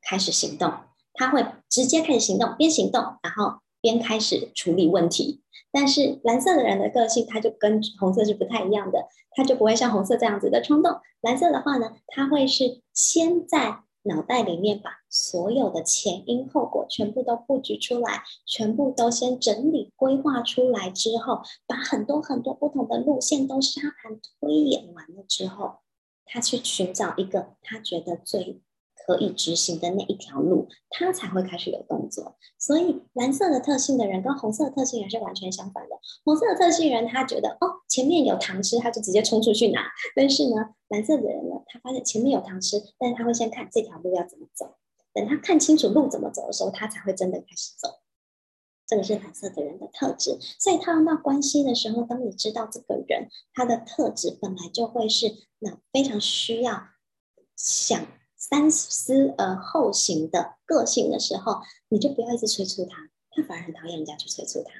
[0.00, 0.72] 开始行动，
[1.12, 5.42] 他会直接开始行动，边行动然后边开始处理问题。
[5.72, 11.00] 但是蓝色的人的个性，他就跟红色是不太一样的，他就不会像红色这样子的冲动。
[11.20, 13.82] 蓝色的话呢，他会是先在。
[14.02, 25.80] 脑袋里面把所有的前因后果全部都布局出来，全部都先整理规划出来之后，把很多很多不同的路线都沙盘推演完了之后，
[26.24, 28.62] 他去寻找一个他觉得最
[29.06, 32.36] 可以执行的那一条路，他才会开始有动作。
[32.58, 35.98] 所以蓝色的特性的人跟红色的特性人是完全相反的。
[36.24, 39.82] 红色的特性人他觉得哦，前面有糖吃，他就直接冲出去拿。
[40.14, 40.56] 但是呢，
[40.88, 44.76] 蓝色的人呢，他发现前面有糖吃，但是他会先看这条路要怎么走。
[45.12, 47.88] 等他看清楚路怎么走的时候，他才会真的开始走。
[48.86, 50.38] 这个是蓝色的人的特质。
[50.58, 55.26] 所以套用到关系的时候，当你知道这个人他的特质本来就会是
[55.58, 56.80] 那非常需要
[57.56, 58.04] 想。
[58.40, 64.72] 三思而后行的个性的时候，你就不要一直催促他，他反而很讨厌人家去催促他。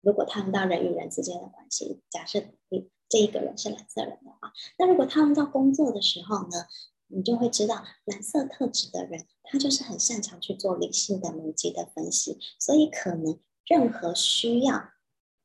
[0.00, 6.66] 如果套用到人与人之间的关系，假设你这一个人是蓝色人的话，那如果套用到工作的时候呢，
[7.06, 14.90] 你就会知道蓝色特质的人，他就是很擅长去做理性的逻辑的分析，所以可能任何需要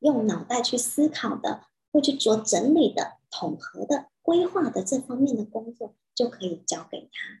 [0.00, 1.62] 用脑袋去思考的，
[1.92, 5.94] 会去做整理的、统合的、规划的这方面的工作。
[6.20, 7.40] 就可以交给他，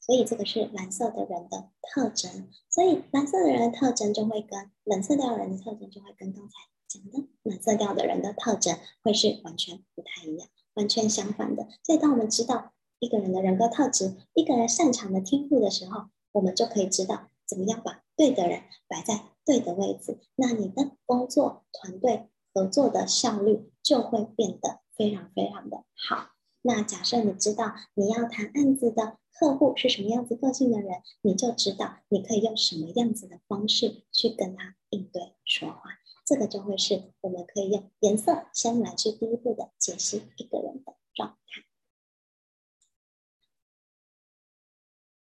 [0.00, 2.48] 所以这个是蓝色的人的特征。
[2.70, 6.54] 所以蓝色的人的特征就会跟冷色调人的特征就会跟刚才
[6.88, 11.68] 讲的暖色调的人的特征会是完全不太一样，完全相反的。
[11.82, 26.30] 所以当我们知道一个人的人格特质，一个人擅长的天赋的时候，我们就可以知道怎么样把对的人摆在对的位置，那你的工作团队合作的效率就会变得非常非常的好。
[26.66, 35.82] 那假设你知道你要谈案子的客户是什么样子个性的人，你就知道你可以用什么样子的方式去跟他应对说话。
[36.24, 41.62] 这个就会是我们可以用颜色先来去第一步的解析一个人的状态。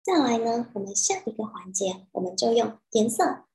[0.03, 3.47] 再来呢，我们下一个环节，我们就用颜色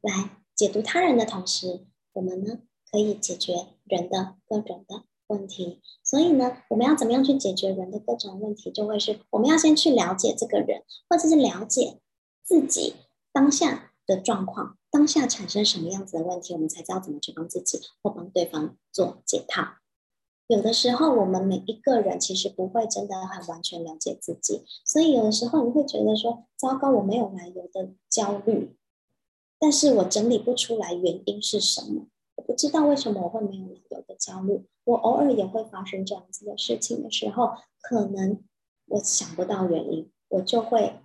[0.00, 3.52] 来解读他人的同时，我们呢可以解决
[3.84, 8.70] 人的各种的问题，所以呢，我们要怎么样去解决人的各种问题？
[8.70, 12.00] 就会是我们要先去了解这个人，或者是了解
[12.42, 12.94] 自己
[13.32, 19.62] 当下的状况，当下产生什么样子的问题，我们才知道怎么去帮自己或帮对方做解套。
[20.46, 28.76] 有的时候，我们每一个人其实不会真的很完全了解自己，所以有的时候你会觉得说，糟糕，我没有来由的焦虑，
[29.58, 32.08] 但是我整理不出来原因是什么。
[32.46, 38.42] 不知道为什么我会没有来由的焦虑，我偶尔也会发生这样子的事情的时候，可能
[38.86, 41.00] 我想不到原因，我就会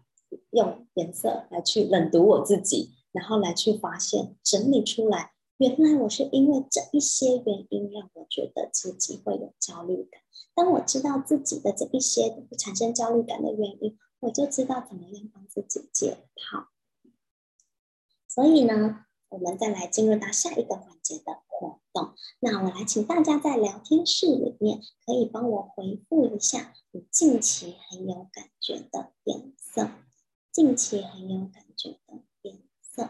[0.52, 10.22] 用颜色来去冷读我自己，然后来去发现整理出来，原来我是因为这一些原因让我觉得自己会有焦虑感。
[10.54, 16.68] 当我知道自己的这一些产生焦虑感的原因，我就知道怎么样帮自己解套。
[18.28, 21.20] 所以呢，我们再来进入到下一个环节。
[21.26, 22.14] 的活动。
[22.40, 29.90] 那我来请大家在聊天室里面，可以帮我回复一下你近期很有感觉的颜色。
[30.52, 33.10] 近期很有感觉的颜色。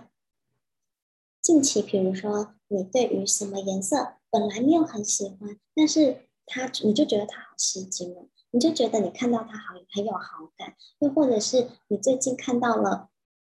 [1.42, 13.10] 近期，比如说你对于什么颜色本来没有很喜欢，但是它你就觉得它好吸睛了，你就觉得你看到它好很有好感，又或者是你最近看到了。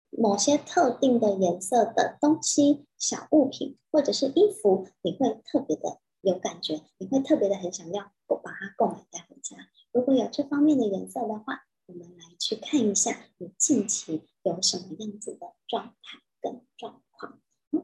[0.10, 9.56] 某些特定的颜色的东西、小物品或者是衣服，你会特别的有感觉，你会特别的很想要我把它购买带回家。
[9.92, 17.40] 如果有这方面的颜色的话，我们来去看一下你近期有什么样子的状态跟状况。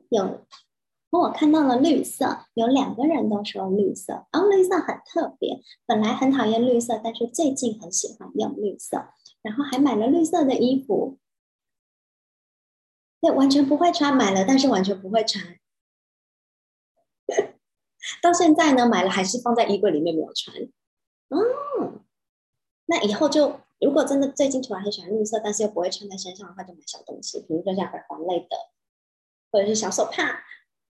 [0.10, 0.46] 有，
[1.10, 9.06] 我看到了绿色，有两个人都说绿色，哦，绿色很特别，本来很讨厌绿色，但是最近很喜欢用绿色，
[9.42, 11.18] 然后还买了绿色的衣服。
[13.24, 15.58] 对，完全不会穿，买了但是完全不会穿，
[18.22, 20.54] 到现在呢，买了还是放在衣柜里面没有穿。
[20.58, 22.04] 嗯，
[22.86, 28.58] 那以后就如果真的最近突然很喜欢绿色，但是又不会穿在身上的话，就买小东西，比如说像耳环类的，
[29.50, 30.44] 或者是小手帕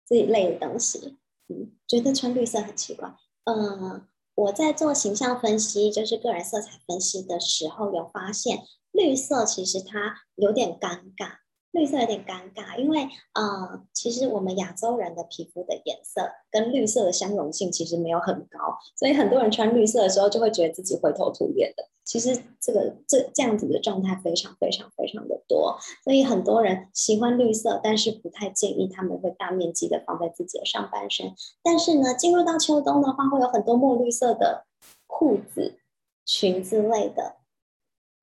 [0.07, 1.19] 这一类的东西。
[1.49, 3.15] 嗯，觉得穿绿色很奇怪。
[3.45, 8.63] 嗯，我在做形象分析，就是个人色彩分析的时候，有发现
[8.93, 11.44] 绿色其实它有点尴尬。
[11.75, 13.03] 绿色有点尴尬，因为
[13.35, 21.85] 呃，其实我们亚洲人的皮肤的颜色跟绿色的相容性其实没有很高，所以很多人穿绿色的时候就会觉得自己灰头土脸的。
[22.05, 31.35] 其实这个这这样子的状态非常非常非常的多，所以很多人喜欢绿色，但是不太建议他们会大面积的放在自己的上半身。
[31.63, 34.67] 但是呢，进入到秋冬的话，会有很多墨绿色的
[35.07, 35.79] 裤子、
[36.25, 37.37] 裙子类的，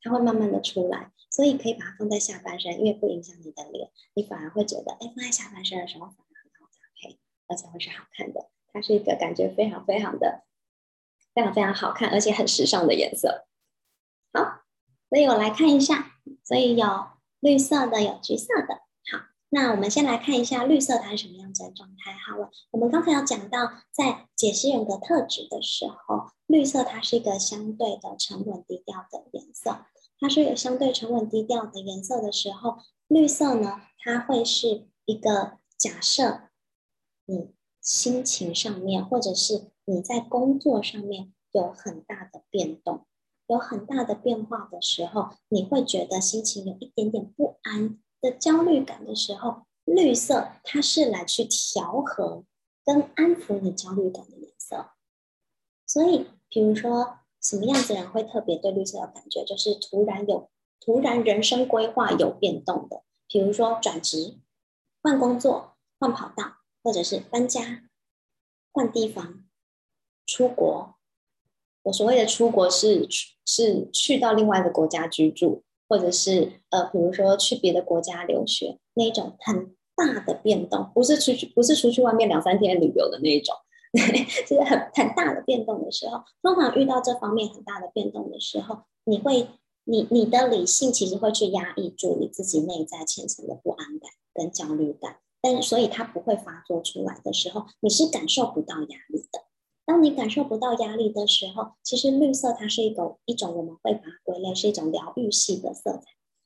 [0.02, 1.12] 它会慢慢的出来。
[1.32, 7.18] 所以可以把它放在下半身，因为不影响你的脸，你反而会觉得，哎，放在下半身的时候反而很好搭配，
[7.48, 8.50] 而且会是好看的。
[8.74, 10.44] 它是一个感觉非常非常的、
[11.34, 13.48] 非常非常好看，而且很时尚的颜色。
[14.34, 14.64] 好，
[15.10, 17.08] 所以我来看一下，所以有
[17.40, 18.76] 绿色的，有橘色的。
[19.12, 22.14] 好，那我们先来看一下绿色它是什么样子的状态。
[22.14, 29.86] 好了，我们刚才有讲到，在解析人格特质的时候，绿色它是一个相对的沉稳低调的颜色。
[30.22, 36.44] 它是有相对沉稳低调的颜色的时候，绿色呢，它会是一个假设
[37.26, 43.08] 你心情上面，或者是你在工作上面有很大的变动，
[43.48, 52.46] 有很大的变化的时候，你会觉得心情有一点点不安的焦虑感的时候，绿色它是来去调和
[52.86, 54.92] 跟安抚你焦虑感的颜色。
[55.88, 57.21] 所以，比如说。
[57.42, 59.44] 什么样子人会特别对绿色有感觉？
[59.44, 64.36] 就是突然有突然人生规划有变动的，比如说转职、
[65.02, 67.84] 换工作、换跑道，或者是搬家、
[68.72, 69.44] 换地方、
[70.26, 70.96] 出国。
[71.84, 73.08] 我所谓的出国是
[73.44, 83.56] 是去到另外一个国家居住，或者是呃，比如说去别的国家留学，那一种很大的变动，不是出去不是出去外面两三天旅游的那一种。
[83.92, 89.48] 对， 就是很很大的变动的时候，通常遇到这方面很大的变动的时候，你会，
[89.84, 99.44] 你你的理性其实会去压抑住你自己内在浅层的不安感跟焦虑感，但所以它不会发作出来的时候，你是感受不到压力的。
[99.84, 106.04] 当你感受不到压力的时候，其实绿色它是一种一种我们会把它归类是一种疗愈系的色彩，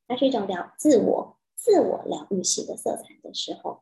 [0.07, 3.81] 它是一种疗自我自我疗愈系的色彩的时候。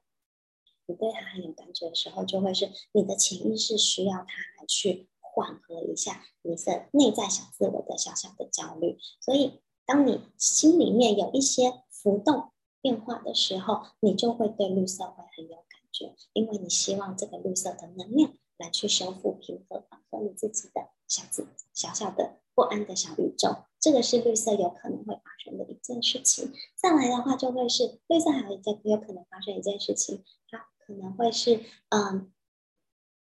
[0.86, 4.26] 你对他很有感觉的时候，就会是你的潜意识需要他
[4.60, 8.98] 来去缓和一下你的内在小自我的小小的焦虑。
[9.20, 23.56] 所以，当你心里面有一些浮动变化的时候，你就会对绿色会很有感觉，因为你希望这个绿色的能量来去修复、平和、缓和你自己的小自小小的不安的小宇宙。
[23.80, 26.54] 这个是绿色有可能会发生的一件事情。
[26.76, 30.68] 再来的话，就会是绿色还有一件有可能发生一件事情，它。
[30.94, 32.32] 可能会是，嗯，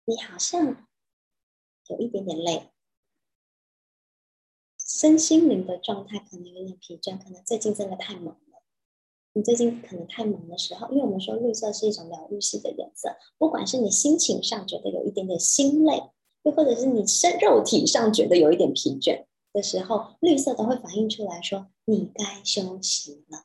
[0.07, 0.89] 你好像
[1.87, 2.73] 有一点点累，
[4.77, 8.63] 身心灵的状态可能有点疲倦，可能最近真的太忙了。
[9.35, 16.11] 你最近可能太忙的时候，因为我们说绿色是一种疗愈系的颜色，不管是你心情上觉得有一点点心累，
[16.43, 23.45] 又或者是你身肉体上觉得有一点疲倦的时候，绿色都会反映出来说，你该休息了，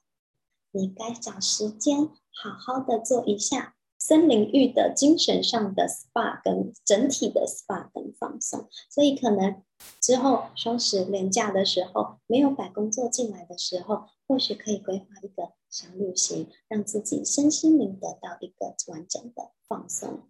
[0.72, 3.76] 你该找时间好好的做一下。
[4.00, 9.62] 森林浴的精神上的 SPA 跟整体的 SPA 跟放松，所以可能
[10.00, 20.22] 之后双十连假的时候，没有把工作进来的时候，或许可以规划一个小旅行，让自己身心灵得到一个完整的放松。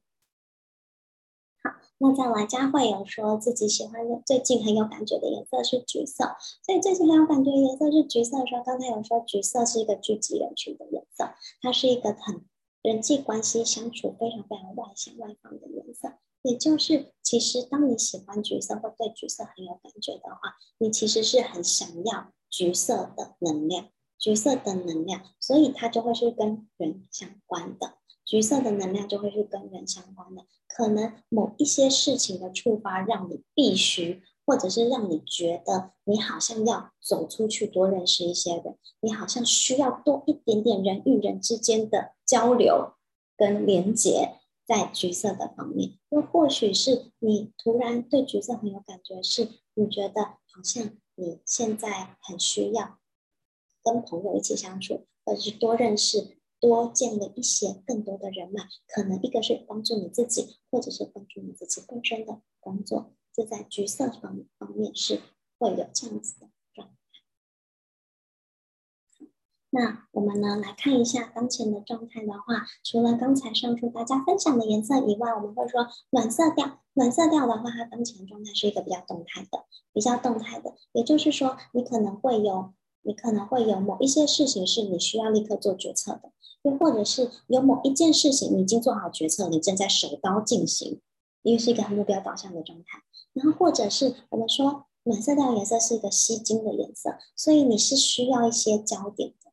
[1.62, 12.46] 好，那再来，佳慧有说自己喜欢的、最近很有感觉的颜色是橘色，所以最近很有感觉的颜色是橘色的时候，刚才有说橘色是一个聚集人群的颜色，它是一个很
[12.82, 16.14] 人际关系相处非常非常外向外放的颜色。
[16.42, 27.96] 也就是，其实当你喜欢橘色或对橘色很有感觉的话，你其实是很想要橘色的能量，橘色的能量，所以它就会是跟人相关的。
[28.26, 42.94] 橘色的能量就会是跟人相关的，可能某一些事情的触发，让你必须，或者是让你觉得你好像要走出去多认识一些人，你好像需要多一点点人与人之间的交流
[43.38, 52.98] 跟连接，在橘色的方面，又或许是你突然对橘色很有感觉，是你觉得好像你现在很需要
[53.84, 56.40] 跟朋友一起相处，或者是多认识。
[56.62, 65.22] 多建了一些更多的人脉，可能一个是帮助你自己，或者是帮助你自己本身的工作，这在橘色方方面是
[65.58, 66.94] 会有这样子的状态。
[69.70, 76.82] 那我们呢来看一下当前的状态的话，除了刚才上述大家分享的颜色以外，我们会说暖色调。
[76.96, 79.64] 暖色调的话，它当前状态是一个比较动态的，
[79.94, 82.74] 比较动态的，也就是说，你可能会有，
[83.04, 86.34] 你可能会有某一些事情是你需要立刻做决策的。
[86.64, 91.00] 又或者是有某一件事情你已经做好决策，你正在手刀进行，
[91.44, 93.02] 因为是一个很目标导向的状态。
[93.34, 99.52] 然后或者是我们说暖色调颜色是一个吸睛的颜色，所以你是需要一些焦点的，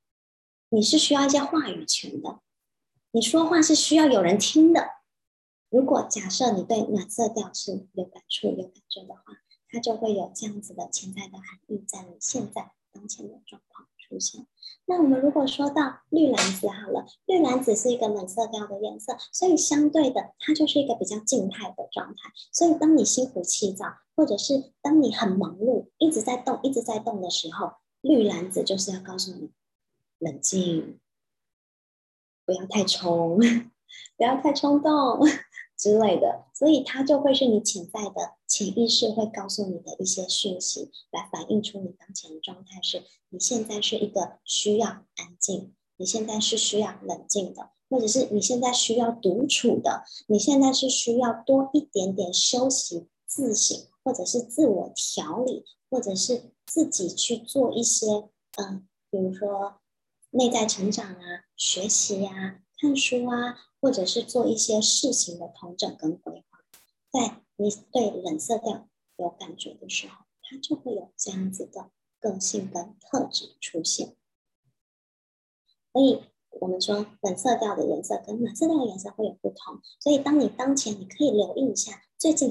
[0.70, 2.40] 你是需要一些话语权的，
[3.12, 4.90] 你说话是需要有人听的。
[5.68, 9.22] 如果假设你对暖色调是有感触、有感觉的话，
[9.68, 14.46] 它就会有这样子的潜在的含义在你现在当前的状况出现。
[14.86, 22.30] 那我们如果说到绿蓝紫好了，绿蓝紫是一个冷色调的颜色，所以相对的，它就是一个比较静态的状态。
[22.52, 29.50] 所以当你心浮气躁，或者是当你很忙碌，一直在动，一直在动的时候，绿蓝紫就是要告诉你
[30.18, 31.00] 冷静，
[32.44, 33.38] 不要太冲，
[34.16, 35.20] 不要太冲动。
[35.78, 58.06] 之类的，所以它就会是你潜在的潜意识会告诉你的一些讯息，来反映出你当前的状态是：你现在是一个需要安静，你现在是需要冷静的，或者是你现在需要独处的，你现在是需要多一点点休息、自省，或者是自我调理，或者是自己去做一些
[58.56, 59.80] 嗯，比如说
[60.30, 63.58] 内在成长啊、学习呀、啊、看书啊。
[63.78, 66.58] 或者是做一些事情的统整跟规划，
[67.12, 71.90] 在你对冷色调有感觉的时候，它就会有这样子的
[72.20, 74.16] 个性跟特质出现。
[75.92, 79.80] 所以，我们说冷色调的颜色跟暖色调的颜色会有不同。
[80.00, 82.50] 所以，当你当前，你可以留意一下，最近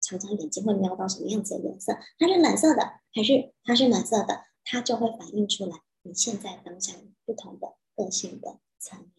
[0.00, 6.94] 常常眼睛会瞄到什么样子的颜色，它是冷色的还是它是暖色的，它就会反映出来你现在当下
[7.24, 9.15] 不同的个性的层面。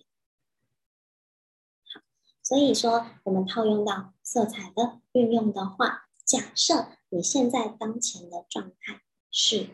[2.47, 9.67] 所以说，我们套用到色彩的运用的话，假设你现在当前的状态是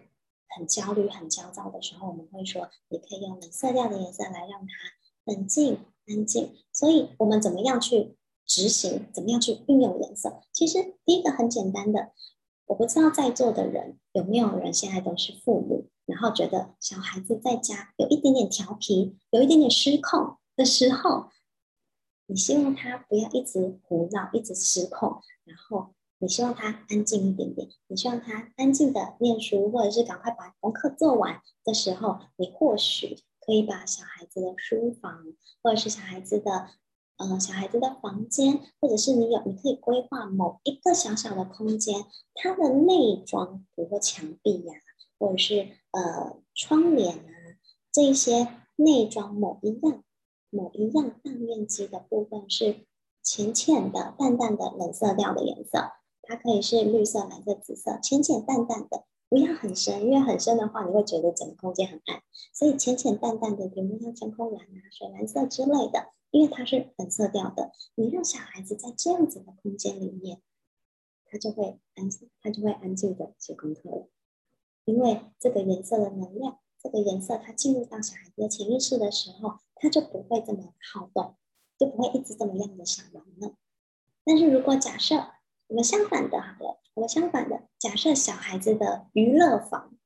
[0.49, 4.74] 很焦虑、很焦躁的时候，我们会说，你可以用冷色调的颜色来让它
[5.26, 6.55] 冷静、安静。
[6.71, 8.17] 所以，我们怎么样去
[8.47, 9.05] 执行？
[9.13, 10.41] 怎么样去运用颜色？
[10.51, 12.11] 其实，第一个很简单的，
[12.65, 21.28] 我不知道在座的人有没有人现在都是父母，然后觉得小孩子在家有一点点调皮，有一点点失控的时候。
[22.26, 27.67] 你希望他不要一直胡闹，一直失控，然后你希望他安静一点点。
[27.88, 35.26] 你希望他安静的念书，或者是赶快把功课做完的时候，你或许可以把小孩子的书房，
[35.61, 36.69] 或者是小孩子的
[37.17, 42.05] 呃小孩子的房间，或者是你有你可以规划某一个小小的空间，
[42.36, 44.74] 它的内装，比如说墙壁呀、
[45.19, 47.30] 或者是呃窗帘啊，
[47.91, 48.47] 这一些
[48.78, 50.03] 内装某一样。
[50.54, 52.86] 某一样大面积的部分是
[53.24, 55.91] 浅浅的、淡淡的冷色调的颜色，
[56.22, 62.22] 它可以是绿色、蓝色、紫色，浅浅淡淡的，不要很深，因为很深的话，你会觉得整个空间很暗。
[62.54, 70.39] 所以浅浅淡淡的，比如像天空蓝啊、水蓝色之类的，因为它是冷色调的，你让小孩子在这样子的空间里面，
[71.26, 72.08] 他就会安，
[72.41, 74.08] 他就会安静的写功课了，
[74.86, 76.60] 因为这个颜色的能量。
[76.84, 81.38] 这个颜色它进入到小孩子的潜意识的时候，它就不会这么好动，
[81.79, 83.55] 就不会一直这么样的想玩了。
[84.25, 85.31] 但是如果假设
[85.67, 89.97] 我们相反的，好了，我们相反的，假设小孩子的娱乐房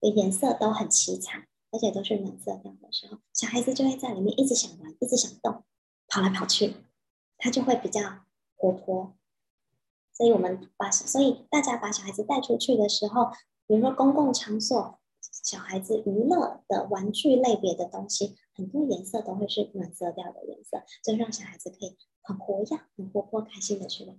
[0.00, 5.62] 的颜色都很凄惨，而且都是暖色调的时候，小孩子就会在里面一直想玩，一直想动，
[6.08, 6.74] 跑来跑去，
[7.36, 8.00] 他就会比较
[8.56, 9.14] 活泼。
[10.12, 13.30] 所以我们把，所以大家把小孩子带出去的时候，
[13.66, 14.98] 比如说公共场所，
[15.32, 24.16] 小孩子娱乐的玩具类别的东西，很多颜色都会是暖色调的颜色，就让小孩子可以很活跃、很活泼、开心的去玩。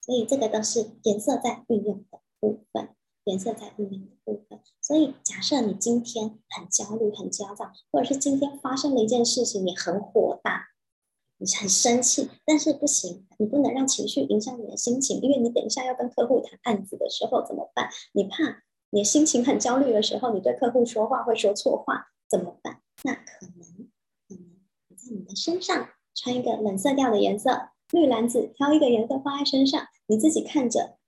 [0.00, 2.88] 所以这个都是颜色在运用的部分，
[3.24, 4.60] 颜色在运用的部分。
[4.80, 10.68] 所以假设你今天很焦虑、很焦躁，或者是今天发生了一件事情，你很火大，
[11.36, 17.90] 你很生气，但是不行，你不能让情绪影响你的心情，因为你等一下要跟客户谈案子的时候怎么办？
[18.12, 22.82] 你怕你心情很焦虑的时候，你对客户说话会说错话，怎么办？
[23.04, 23.90] 那可能
[24.28, 24.40] 可能
[24.88, 27.70] 你在你的身上穿一个冷色调的颜色。
[27.90, 30.98] 绿蓝紫，挑一个颜色放在身上，你自己看着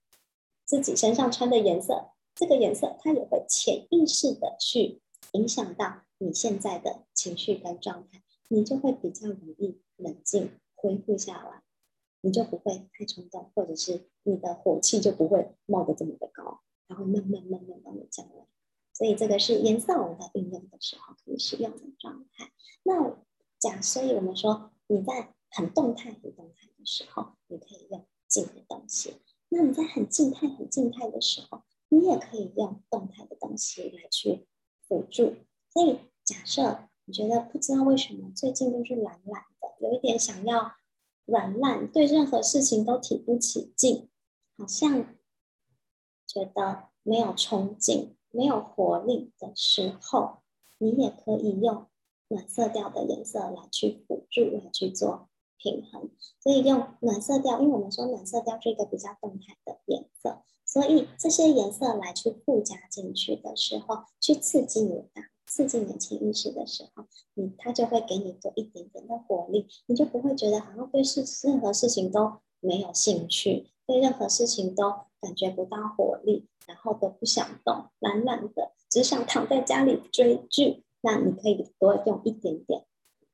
[0.65, 4.99] 自己身上穿的颜色，这个颜色它也会潜意识的去
[5.33, 11.61] 影响到你现在的情绪跟状态，你就会比较容易冷静恢复下来，
[12.21, 16.61] 你就不会太冲动，或者是你的火气就不会冒得这么的高，
[16.91, 18.45] 然后慢慢慢慢帮你降温。
[18.93, 22.51] 所以这个是颜色我们在运用的时候可以使用的状态。
[22.83, 23.23] 那
[23.59, 26.67] 假设我们说你在很动态、很动态。
[26.81, 29.11] 的时候，你可以用静的东西；
[29.49, 34.47] 那你在很静态、很静态的时候，你也可以用动态的东西来去
[34.87, 35.35] 辅助。
[35.69, 40.71] 所以，假设你觉得不知道为什么最近都是懒懒的，有一点想要
[41.25, 44.09] 软烂，对任何事情都提不起劲，
[44.57, 45.15] 好像
[46.31, 50.37] 觉得没有冲劲、没有活力的时候，
[50.77, 51.87] 你也可以用
[52.29, 55.27] 暖色调的颜色来去辅助，来去做。
[55.63, 56.09] 平衡，
[56.39, 67.05] 所以用暖色调，因为我们说暖色调是一个比较动态的颜色，所以这些颜色来去附加进去的时候，去刺激你的，刺激你的潜意识的时候，
[67.35, 74.89] 你它就会给你多一点点的活力，你就不会觉得好像对事任何事情都没有兴趣，对任何事情都
[75.19, 80.83] 感觉不到活力，然后都不想动，懒懒的，只想躺在家里追剧。
[81.01, 82.85] 那你可以多用一点点。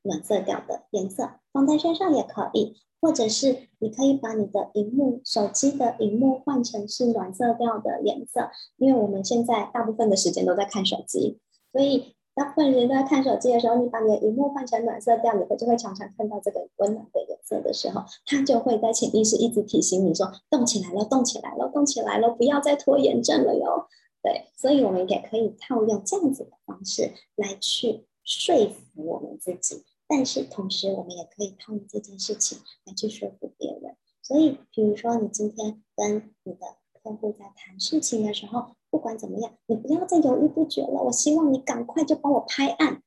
[0.02, 11.38] 暖色调的颜色放在身上也可以，或者是你可以把你的荧幕、手机的荧幕换成是暖色调的颜色，因为我们现在大部分的时间都在看手机，
[11.72, 23.88] 所以大部分人在看手机的时候，你把你的荧幕换成暖色调，你会就会常常看到这个温暖的颜色的时候，它就会在潜意识一直提醒你说：动起来了，动起来了，动起来了，不要再拖延症了哟。
[24.22, 29.82] 对，所以我们也可以套用这样子的方式来去说服我们自己。
[30.06, 33.96] 但是同时，我们也可以套用这件事情来去说服别人。
[34.22, 36.60] 所以，比如说你今天跟你的
[37.08, 41.02] 客户在谈事情的时候，不管怎么样，你不要再犹豫不决了。
[41.04, 43.02] 我希望你赶快就帮我拍案。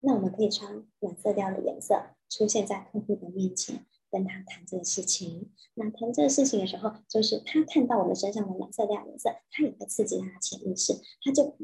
[0.00, 5.52] 那我们可以穿暖色调的颜色出现在客户的面前，跟他谈这个事情。
[5.74, 11.56] 那谈这个事情的时候，就是他看到我们身上的暖色调颜色，他也会刺激他的潜意识，他就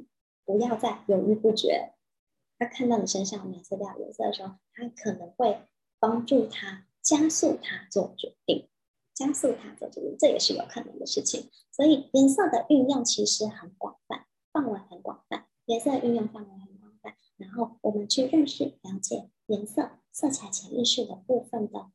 [0.46, 1.92] 不要再犹豫不决。
[2.58, 5.60] 他看到你身上暖色调颜色的时候，他可能会
[5.98, 8.69] 帮助他加速他做决定，
[9.20, 11.50] 加速他做决定，这也是有可能的事情。
[11.70, 17.14] 所以颜色的运用其实很广泛，范围很广泛，颜色运用范围很广泛。
[17.36, 21.92] 然后我们去认识、了解颜色、色彩潜意识的部分的话，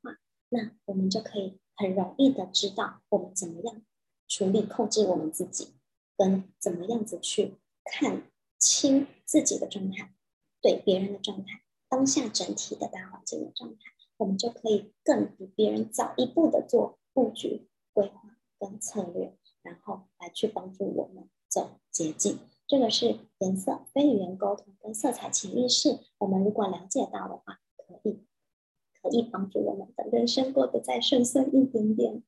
[0.50, 3.82] 那我们就可以很容易的知道我们怎么样
[4.28, 5.74] 处理、控制我们自己，
[6.16, 8.22] 跟怎么样子去看
[8.60, 10.14] 清自己的状态。
[10.62, 13.80] 对别人的状态，当下整体的大环境的状态，
[14.18, 22.38] 我们就可以更比别人早一步的做布局、规划跟策略，然后来去帮助我们走捷径。
[22.68, 26.02] 这个是颜色、非语言沟通跟色彩潜意识。
[26.18, 28.20] 我们如果了解到的话，可以
[29.02, 32.22] 可以帮助我们的人生过得再顺遂一点点。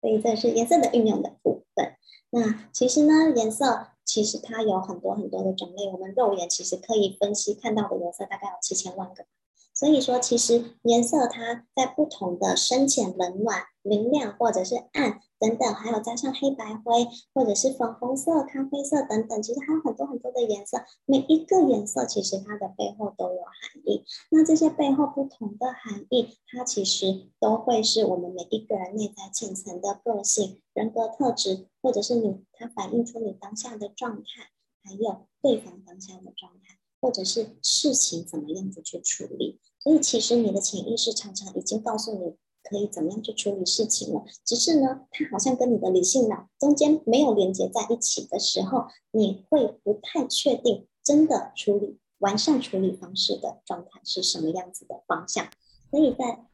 [0.00, 1.96] 所以这是颜色的运用的部分。
[2.28, 3.88] 那其实呢，颜色。
[4.08, 9.26] 其实它有很多很多的种类，我们肉眼其实可以分析看到的颜色大概有七千万个。
[9.74, 20.78] 所以说，其实颜色它在不同的深浅、冷暖、明亮或者是暗等等，还有加上黑白灰或者是粉红色、咖啡色等等，其实还有很多很多的颜色。
[21.04, 24.04] 每一个颜色其实它的背后都有含义。
[24.30, 34.50] 那这些背后不同的含义，它其实都会是我们每一个人内在浅层的个性、人格特质，或者是你它反映出你当下的状态，
[34.82, 36.78] 还有对方当下的状态。
[36.98, 42.36] 或者是事情怎么样子去处理，所以其实你的潜意识常常已经告诉你
[42.68, 44.24] 可以怎么样去处理事情了。
[44.44, 55.46] 只是呢，它好像跟你的理性脑中间没有连接在一起的时候，你会不太确定真的处理完善处理方式的状态是什么样子的方向。
[55.90, 56.44] 所以在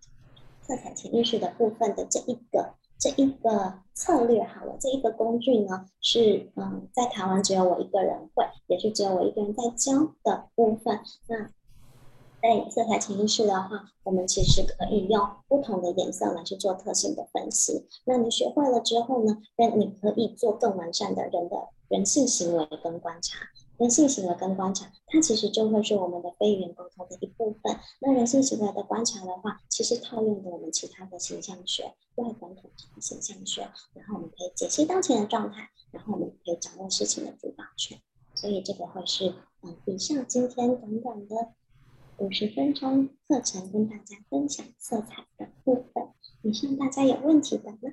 [0.61, 2.75] 色彩潜意识的部分的这一个。
[3.03, 11.01] 这一个策略好了，这一个工具呢是嗯，在台湾只有我一个人会，也是只有我一个人在教的部分。
[11.27, 11.51] 那
[12.43, 17.87] 在色彩潜意识的话，我们其实可以用不同的颜色来去做特性的分析。
[18.05, 23.39] 那你学会了之后呢，那你可以做更完善的人的人性行为跟观察。
[23.79, 27.77] 人性行为跟观察，它其实就会是我们的非语言沟通的一部分。
[28.01, 31.85] 那人性行为的观察的话，其实套用的我们其他的形象学、
[32.17, 33.63] 外观统的形象学，
[33.95, 37.99] 然后我们可以解析当前的状态，然后我们可以掌握事情的主导权。
[38.35, 41.37] 所以这个会是嗯，以上今天短短的
[42.19, 46.05] 五十分钟课程跟大家分享色彩的部分。
[46.43, 47.93] 以上大家有问题的呢？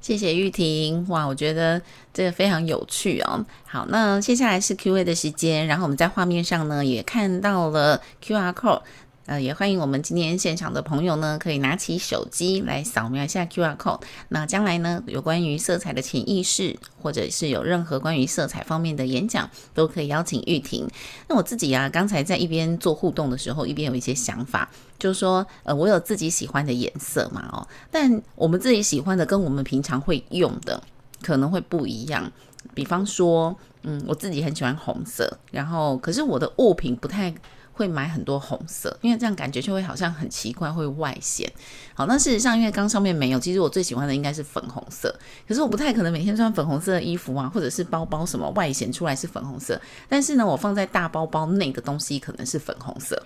[0.00, 1.82] 谢谢玉婷，哇，我觉得
[2.12, 3.44] 这个非常有趣哦。
[3.64, 8.82] 好，那接下来是 Q&A 的时间，然后我们在画面上呢也看到了 QR code。
[9.28, 14.00] 呃，也欢迎我们今天现场的朋友呢，可以拿起手机来扫描一下 QR code。
[14.30, 20.88] 那将来呢，有关于色彩的潜意识，或者是有任何关于色彩方面的演讲，都可以邀请玉婷。
[21.28, 24.66] 那我自己啊，刚才在一边做互动的时候，一边有一些想法，
[24.98, 30.82] 就是说，呃，我有自己喜欢的颜色嘛，哦，但我们自己喜欢的跟我们平常会用的
[31.20, 32.32] 可能会不一样。
[32.72, 37.34] 比方说，嗯，我自己很喜欢红色，然后可是我的物品不太。
[37.78, 41.48] 会买很多红色，因为这样感觉就会好像很奇怪，会外显。
[41.94, 45.14] 好，那事实上，因为刚上面没有，其实我最喜欢的应该是粉红色。
[45.46, 49.80] 可是我不太可能每天穿粉红色的衣服啊，或者是包包什么外显出来是粉红色。
[50.08, 53.22] 但是呢，我放在大包包内的东西可能是粉红色，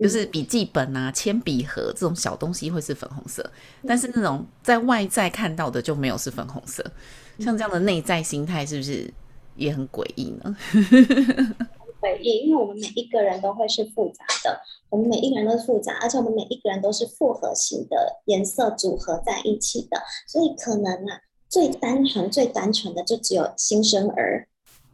[0.00, 3.48] 就是笔记本啊、铅笔盒这种小东西会是粉红色。
[3.86, 6.82] 但是那种在外在看到的就没有是粉红色。
[7.38, 9.12] 像这样的内在心态是不是
[9.56, 10.56] 也很诡异呢？
[12.00, 24.46] 回忆，因为我们每一个人都会是复杂的，我们每一个人都是复杂，而且我们每一个人都是复合型的颜色组合在一起的，所以可能啊，最单纯、最单纯的就只有新生儿，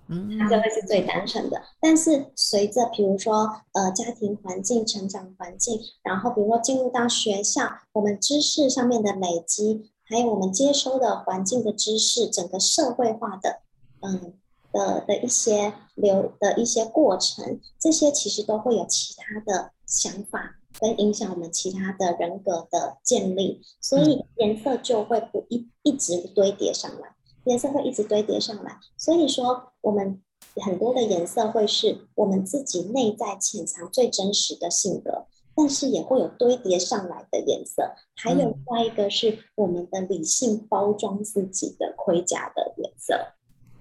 [0.09, 1.61] 嗯，它就会是最单纯的。
[1.81, 13.61] 但是随着比如说呃家庭环境、成长环境，然后比如说进入到学校，我们知识上面的累积，还有我们接收的环境的知识，整个社会化的，
[14.01, 14.35] 嗯。
[14.75, 27.15] 的的一些流的一些过程，这些其实都会有其他的想法跟影响我们其他的人格的建立，所以颜色就会不一一直堆叠上来，
[27.45, 28.79] 颜色会一直堆叠上来。
[28.99, 30.21] 所以说，我们
[30.57, 43.15] 很多的颜色会是我们自己内在潜藏最真实的性格，但是也会有堆叠上来的颜色，还有另外一个是我们的理性包装自己的盔甲的颜色。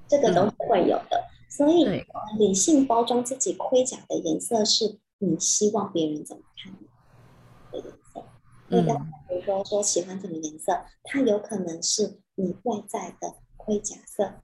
[0.07, 2.05] 这个都是会有的，嗯、所以
[2.37, 6.87] 理性包装自己盔甲的颜色是你希望别人怎么看你
[7.71, 8.25] 的颜色。
[8.67, 14.41] 那个、嗯，比如说说喜欢什么颜色，它有可能是你外在的盔甲色，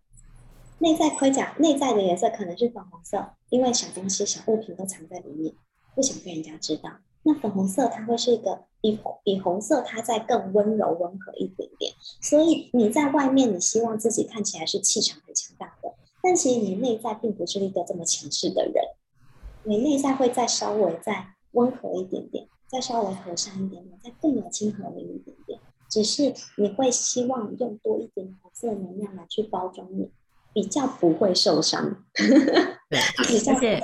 [0.80, 5.54] 内在盔甲内在的颜色可能是粉红色，因为小东西、小物品都藏在里面，
[5.96, 6.90] 不想被人家知道。
[7.24, 15.94] 那粉红色它会是一个比比红色它再更温柔温和一点点，所以你在外面你希望自己看起来是气场很强大的，
[16.24, 18.84] 但其实你内在并不是一个这么强势的人，
[19.64, 25.60] 你内在会再稍微再温和一点点，再稍微和善一点点，再更有亲和力一点点，
[25.90, 30.10] 只是你会希望用多一点红色能量来去包装你。
[30.54, 31.96] 比较不会受伤，
[32.90, 33.84] 对， 而且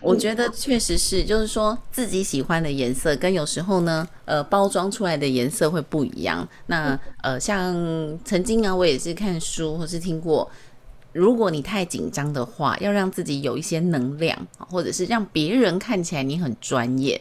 [0.00, 6.46] 我觉得确实是，就是说自己喜欢的颜色跟有时候呢，呃，包装出来的颜色会不一样。
[6.66, 7.74] 那呃，像
[8.24, 10.48] 曾经啊，我也是看书或是听过，
[11.12, 17.20] 如果你太紧张的话，要让自己有一些能量，或者是让别人看起来你很专业。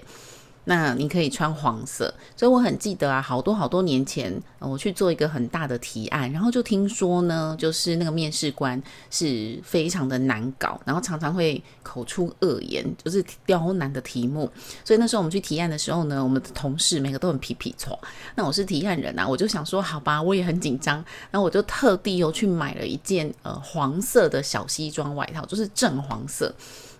[0.65, 14.49] 那你可以穿黄色，所以我很记得啊，好多好多年前，我去做一个很大的提案，然后就听说呢，就是那个面试官是非常的难搞，然后常常会口出恶言，就是刁难的题目。
[14.85, 17.97] 所以那时候我们去提案的时候呢，我们的同事每个都很皮皮剉。
[18.35, 20.95] 那我是提案人啊，我就想说，好吧，我也很紧张，
[21.29, 26.53] 然后我就特地又去买了一件呃黄色的小西装外套，就是正黄色。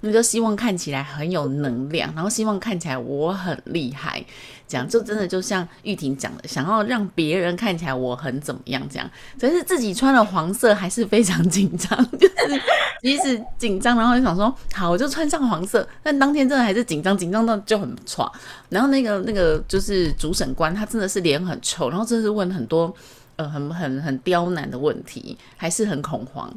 [0.06, 4.22] 那就希望看起来很有能量，然后希望看起来我很厉害，
[4.68, 12.62] 这样就真的就像玉婷讲的，想要让别人看起来我很怎么样这样，但是自己穿了黄色还是非常 紧张，就是
[13.02, 18.30] 即使紧张，然后就想说好，我就穿上黄色，但当天真的还是紧张，紧张到就很剉，
[18.68, 22.94] 然后那个那个就是主审官，他真的是脸很臭，然后真的是问很多。
[23.36, 26.48] 呃，很很很刁难的问题，还是很恐慌。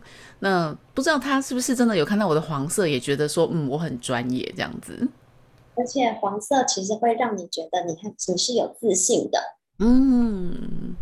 [0.40, 5.08] 那不知道他是不是真的有看到我的黄色，也觉得说，嗯，我很专业这样子。
[5.74, 9.38] 而且黄色其实会让你觉得你很你是有自信的。
[9.78, 10.96] 嗯，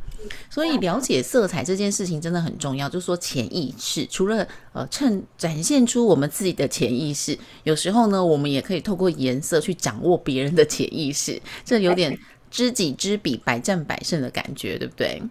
[0.51, 2.89] 所以了解色彩这件事情真的很重要。
[2.89, 11.41] 就是说潜意识，除了呃，趁展现出我们自己的潜意识，有时候呢，我们也可以透过颜色去掌握别人的潜意识。
[11.64, 12.18] 这有点
[12.51, 15.22] 知己知彼，百战百胜的感觉，对不对？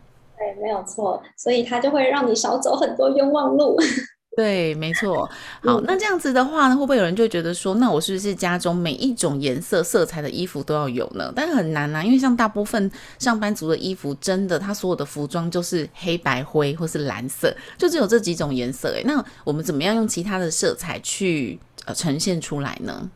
[0.44, 3.78] 对，没有错，所以它就会让你少走很多冤枉路。
[4.36, 5.30] 对，没错。
[5.62, 11.32] 好，那这样子的话呢，会不会有人就觉得说，那我是不是家中每一种颜色、色彩的衣服都要有呢？
[11.36, 18.96] 但是很难啊，因为像大部分上班族的衣服，真的，他所有的服装就是黑白灰或是蓝色，就只有这几种颜色。
[18.98, 23.10] 哎，那我们怎么样用其他的色彩去呃呈现出来呢？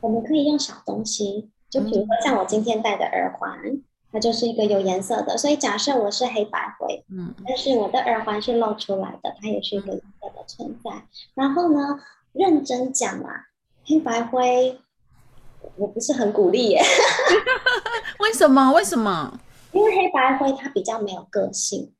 [0.00, 3.56] 我们可以用小东西，就比如说像我今天戴的耳环。
[4.14, 10.90] 嗯它就是一个有颜色的，所以假设我是黑白灰，嗯，但是我的耳环是露出来的，它也是一个颜色的存在。
[11.34, 11.98] 然后呢，
[12.32, 13.48] 认真讲啊，
[13.84, 14.78] 黑白灰，
[15.74, 16.80] 我不是很鼓励耶。
[18.20, 18.70] 为什么？
[18.72, 19.36] 为什么？
[19.72, 21.92] 因为黑白灰它比较没有个性，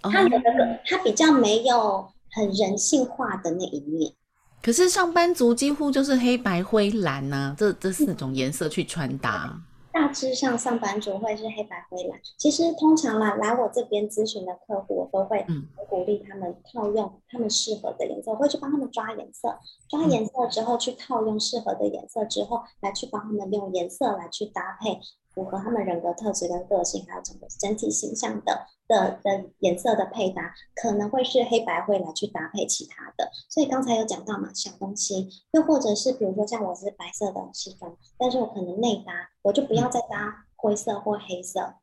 [0.00, 4.14] 它有的个，它比较没有很人性化的那一面。
[4.62, 9.54] 可是上班族几乎就是黑白灰蓝啊，这这四种颜色去穿搭。
[9.92, 12.18] 大致上，上班族会是黑白灰蓝。
[12.38, 15.44] 其实通常啦来我这边咨询的客户，我都会
[15.88, 24.98] 鼓励他们套用他们适合的颜色，我会去帮他们抓颜色，抓颜色之后去套用适合的颜色之后，来去帮他们用颜色来去搭配。
[25.34, 33.30] 符合他们人格特质跟个性，还有整个整体形象的的的颜色的配搭，可能会是黑白灰来去搭配其他的。
[33.48, 41.74] 所以刚才有讲到嘛，小东西，又或者是比如说像我是白色的西装，但是我可能内搭，我就不要再搭灰色或黑色，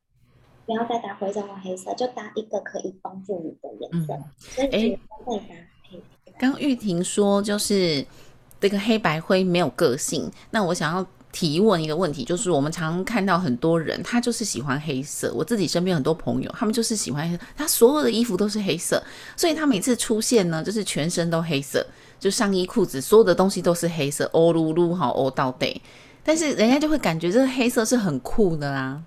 [0.64, 4.14] 不要再搭灰色或黑色，就搭一个可以帮助你的颜色。
[4.14, 5.54] 嗯、所以会搭
[5.90, 6.02] 配。
[6.38, 8.06] 刚、欸、玉婷说就是
[8.60, 11.04] 这个黑白灰没有个性，那我想要。
[11.32, 15.32] 提问一个问题，就是我们常常看到很多人，他就是喜欢黑色。
[15.34, 19.02] 我自己身边很多朋友，他们就是喜欢黑色，他所有的衣服都是黑色，
[19.36, 21.86] 所以他每次出现呢，就是全身都黑色，
[22.18, 25.80] 就上衣、裤子，所有的东西都是黑色，欧噜噜好欧到底。
[26.24, 29.00] 但是人家就会感觉这个黑色是很酷的啦。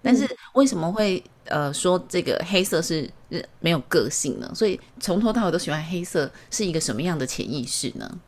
[0.00, 3.10] 但是为什么会呃说这个黑色是
[3.60, 4.50] 没有个性呢？
[4.54, 8.18] 所以从头到尾都喜欢黑色，是一个什么样的潜意识呢？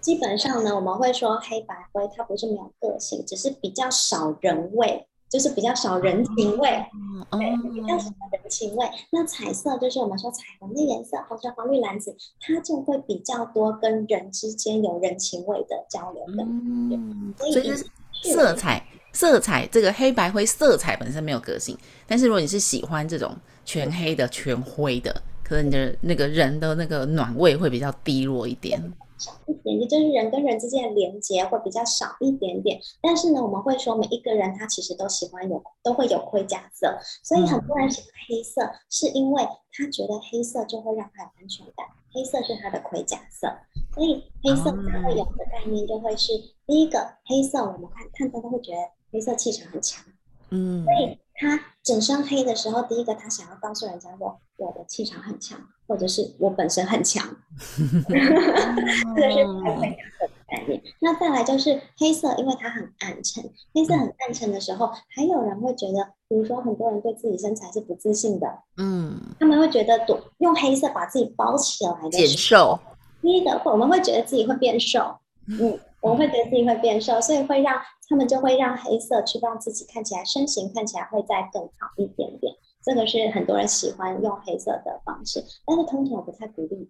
[0.00, 8.86] 基本上呢，我们会说黑白灰它不是没有个性，只是比较少人味，就是比较少人情味，嗯、对，比较少人情味。
[9.10, 16.42] 那彩色就是我们说彩虹的颜色，红橙黄绿蓝紫，它就会比较多跟人之间有人情味的交流的。
[16.44, 17.86] 嗯，所以就是
[18.22, 18.82] 色彩，
[19.12, 21.76] 色彩这个黑白灰色彩本身没有个性，
[22.06, 28.80] 但是如果你是喜欢这种全黑的、全灰的，可能你的那个人的那个暖味会比较低落一点。
[29.20, 32.80] 少一点点，就是人跟人之间的连接会比较少一点点。
[33.02, 36.98] 但是呢，我们会说每一个人他其实都喜欢有，都会有盔甲色。
[37.22, 43.52] 所以很多人喜欢黑色，嗯、是因为他觉得黑色就会让他有安全感，黑色是他的盔甲色。
[43.94, 48.78] 所以黑色它会有的概念就会是、嗯、第一个黑色，我们看看他都会觉得
[49.12, 50.04] 黑色气场很强。
[50.50, 55.58] 嗯，所以他整身黑的时候，第一个他想要告诉人家说，我的气场很强。
[55.86, 57.26] 或者是我本身很强，
[57.58, 60.80] 这个是黑灰色的概念。
[61.00, 63.42] 那再来就是黑色，因为它很暗沉。
[63.74, 68.46] 黑色很暗沉的时候，还有人会觉得，比如说很多人对自己身材是不自信的，
[68.76, 72.78] 嗯，他们会觉得躲用黑色把自己包起来的减瘦。
[73.20, 75.16] 第一个，我们会觉得自己会变瘦，
[75.50, 77.74] 嗯，我们会觉得自己会变瘦，所以会让
[78.08, 82.54] 他们就会让黑色去让自己看起来身形看起来会再更好一点点。
[82.82, 86.88] 这个是很多人喜欢用黑色的方式，但是通常我不太鼓励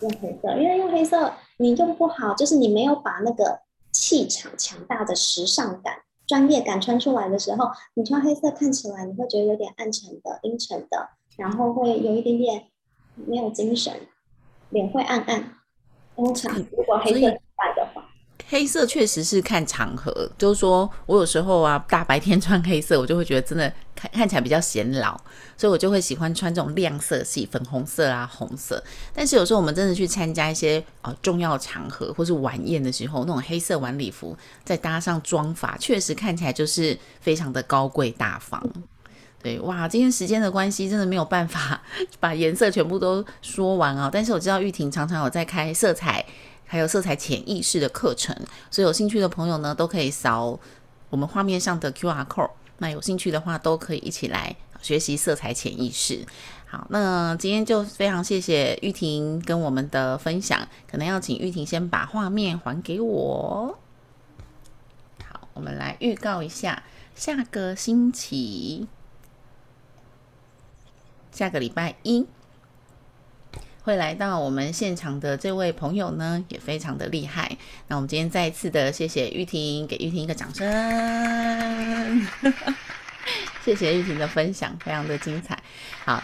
[0.00, 12.68] 用黑色，因为用黑色你用不好，就是你没有把那个气场强大的时尚感、专业感穿出来的时候，你穿黑色看起来你会觉得有点暗沉的、阴沉的，然后会有一点点
[13.14, 13.92] 没有精神，
[14.70, 15.54] 脸会暗暗。
[16.14, 17.41] 通常如果黑色。
[18.52, 25.18] 黑色确实是看场合，就是说我有时候啊，大白天穿黑色，我就会觉得真的看看起来比较显老，
[25.56, 28.84] 所以我就会喜欢穿这种亮色系，粉红色啊、红色。
[29.14, 38.62] 但是有时候我们真的去参加一些呃重要场合或是晚宴的时候，那种黑色晚礼服再搭上妆发，确实看起来就是非常的高贵大方。
[39.42, 41.80] 对，哇，今天时间的关系，真的没有办法
[42.20, 44.10] 把颜色全部都说完啊。
[44.12, 46.22] 但是我知道玉婷常常有在开色彩。
[46.72, 48.34] 还有色彩潜意识的课程，
[48.70, 50.58] 所以有兴趣的朋友呢，都可以扫
[51.10, 52.50] 我们画面上的 QR code。
[52.78, 56.24] 那有兴趣的话，都可以一起来学习色彩潜意识。
[56.64, 63.78] 好，那今天就非常谢谢玉婷跟我们的分享，可能要请玉婷先把画面还给我。
[65.28, 66.82] 好，我们来预告一下，
[67.14, 68.88] 下个星期，
[71.30, 72.26] 下个礼拜一。
[73.84, 77.56] 会来到我们现场的这位朋友呢，也非常的厉害。
[77.88, 82.26] 那我们今天再一次的谢谢玉婷，给玉婷一个掌声。
[83.64, 85.60] 谢谢玉婷的分享，非常的精彩。
[86.04, 86.22] 好，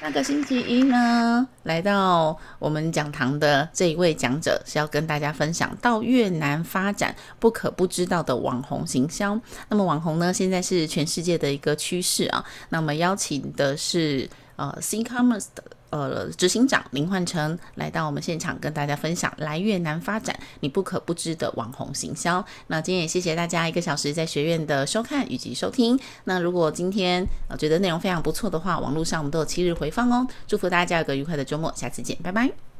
[0.00, 9.40] 下个星期一呢，来到我们讲堂的这一位讲者是要跟大家分享到越南发展不可不知道的网红行销。
[9.68, 12.44] 那么网红呢，现在是全世界的一个趋势啊。
[12.68, 14.30] 那么邀请的是。
[14.56, 22.44] 呃，C-Commerce 的呃执行长林焕成来到我们现场，跟大家分享来越南发展你不可不知的网红行销。
[22.68, 25.98] 那今天也谢谢大家一个小时在学院的收看以及收听。
[26.24, 30.26] 那如果今天呃觉得内容非常不错的话，网络上我们都有七日回放哦。
[30.46, 32.71] 祝福大家有个愉快的周末，下次见，拜拜。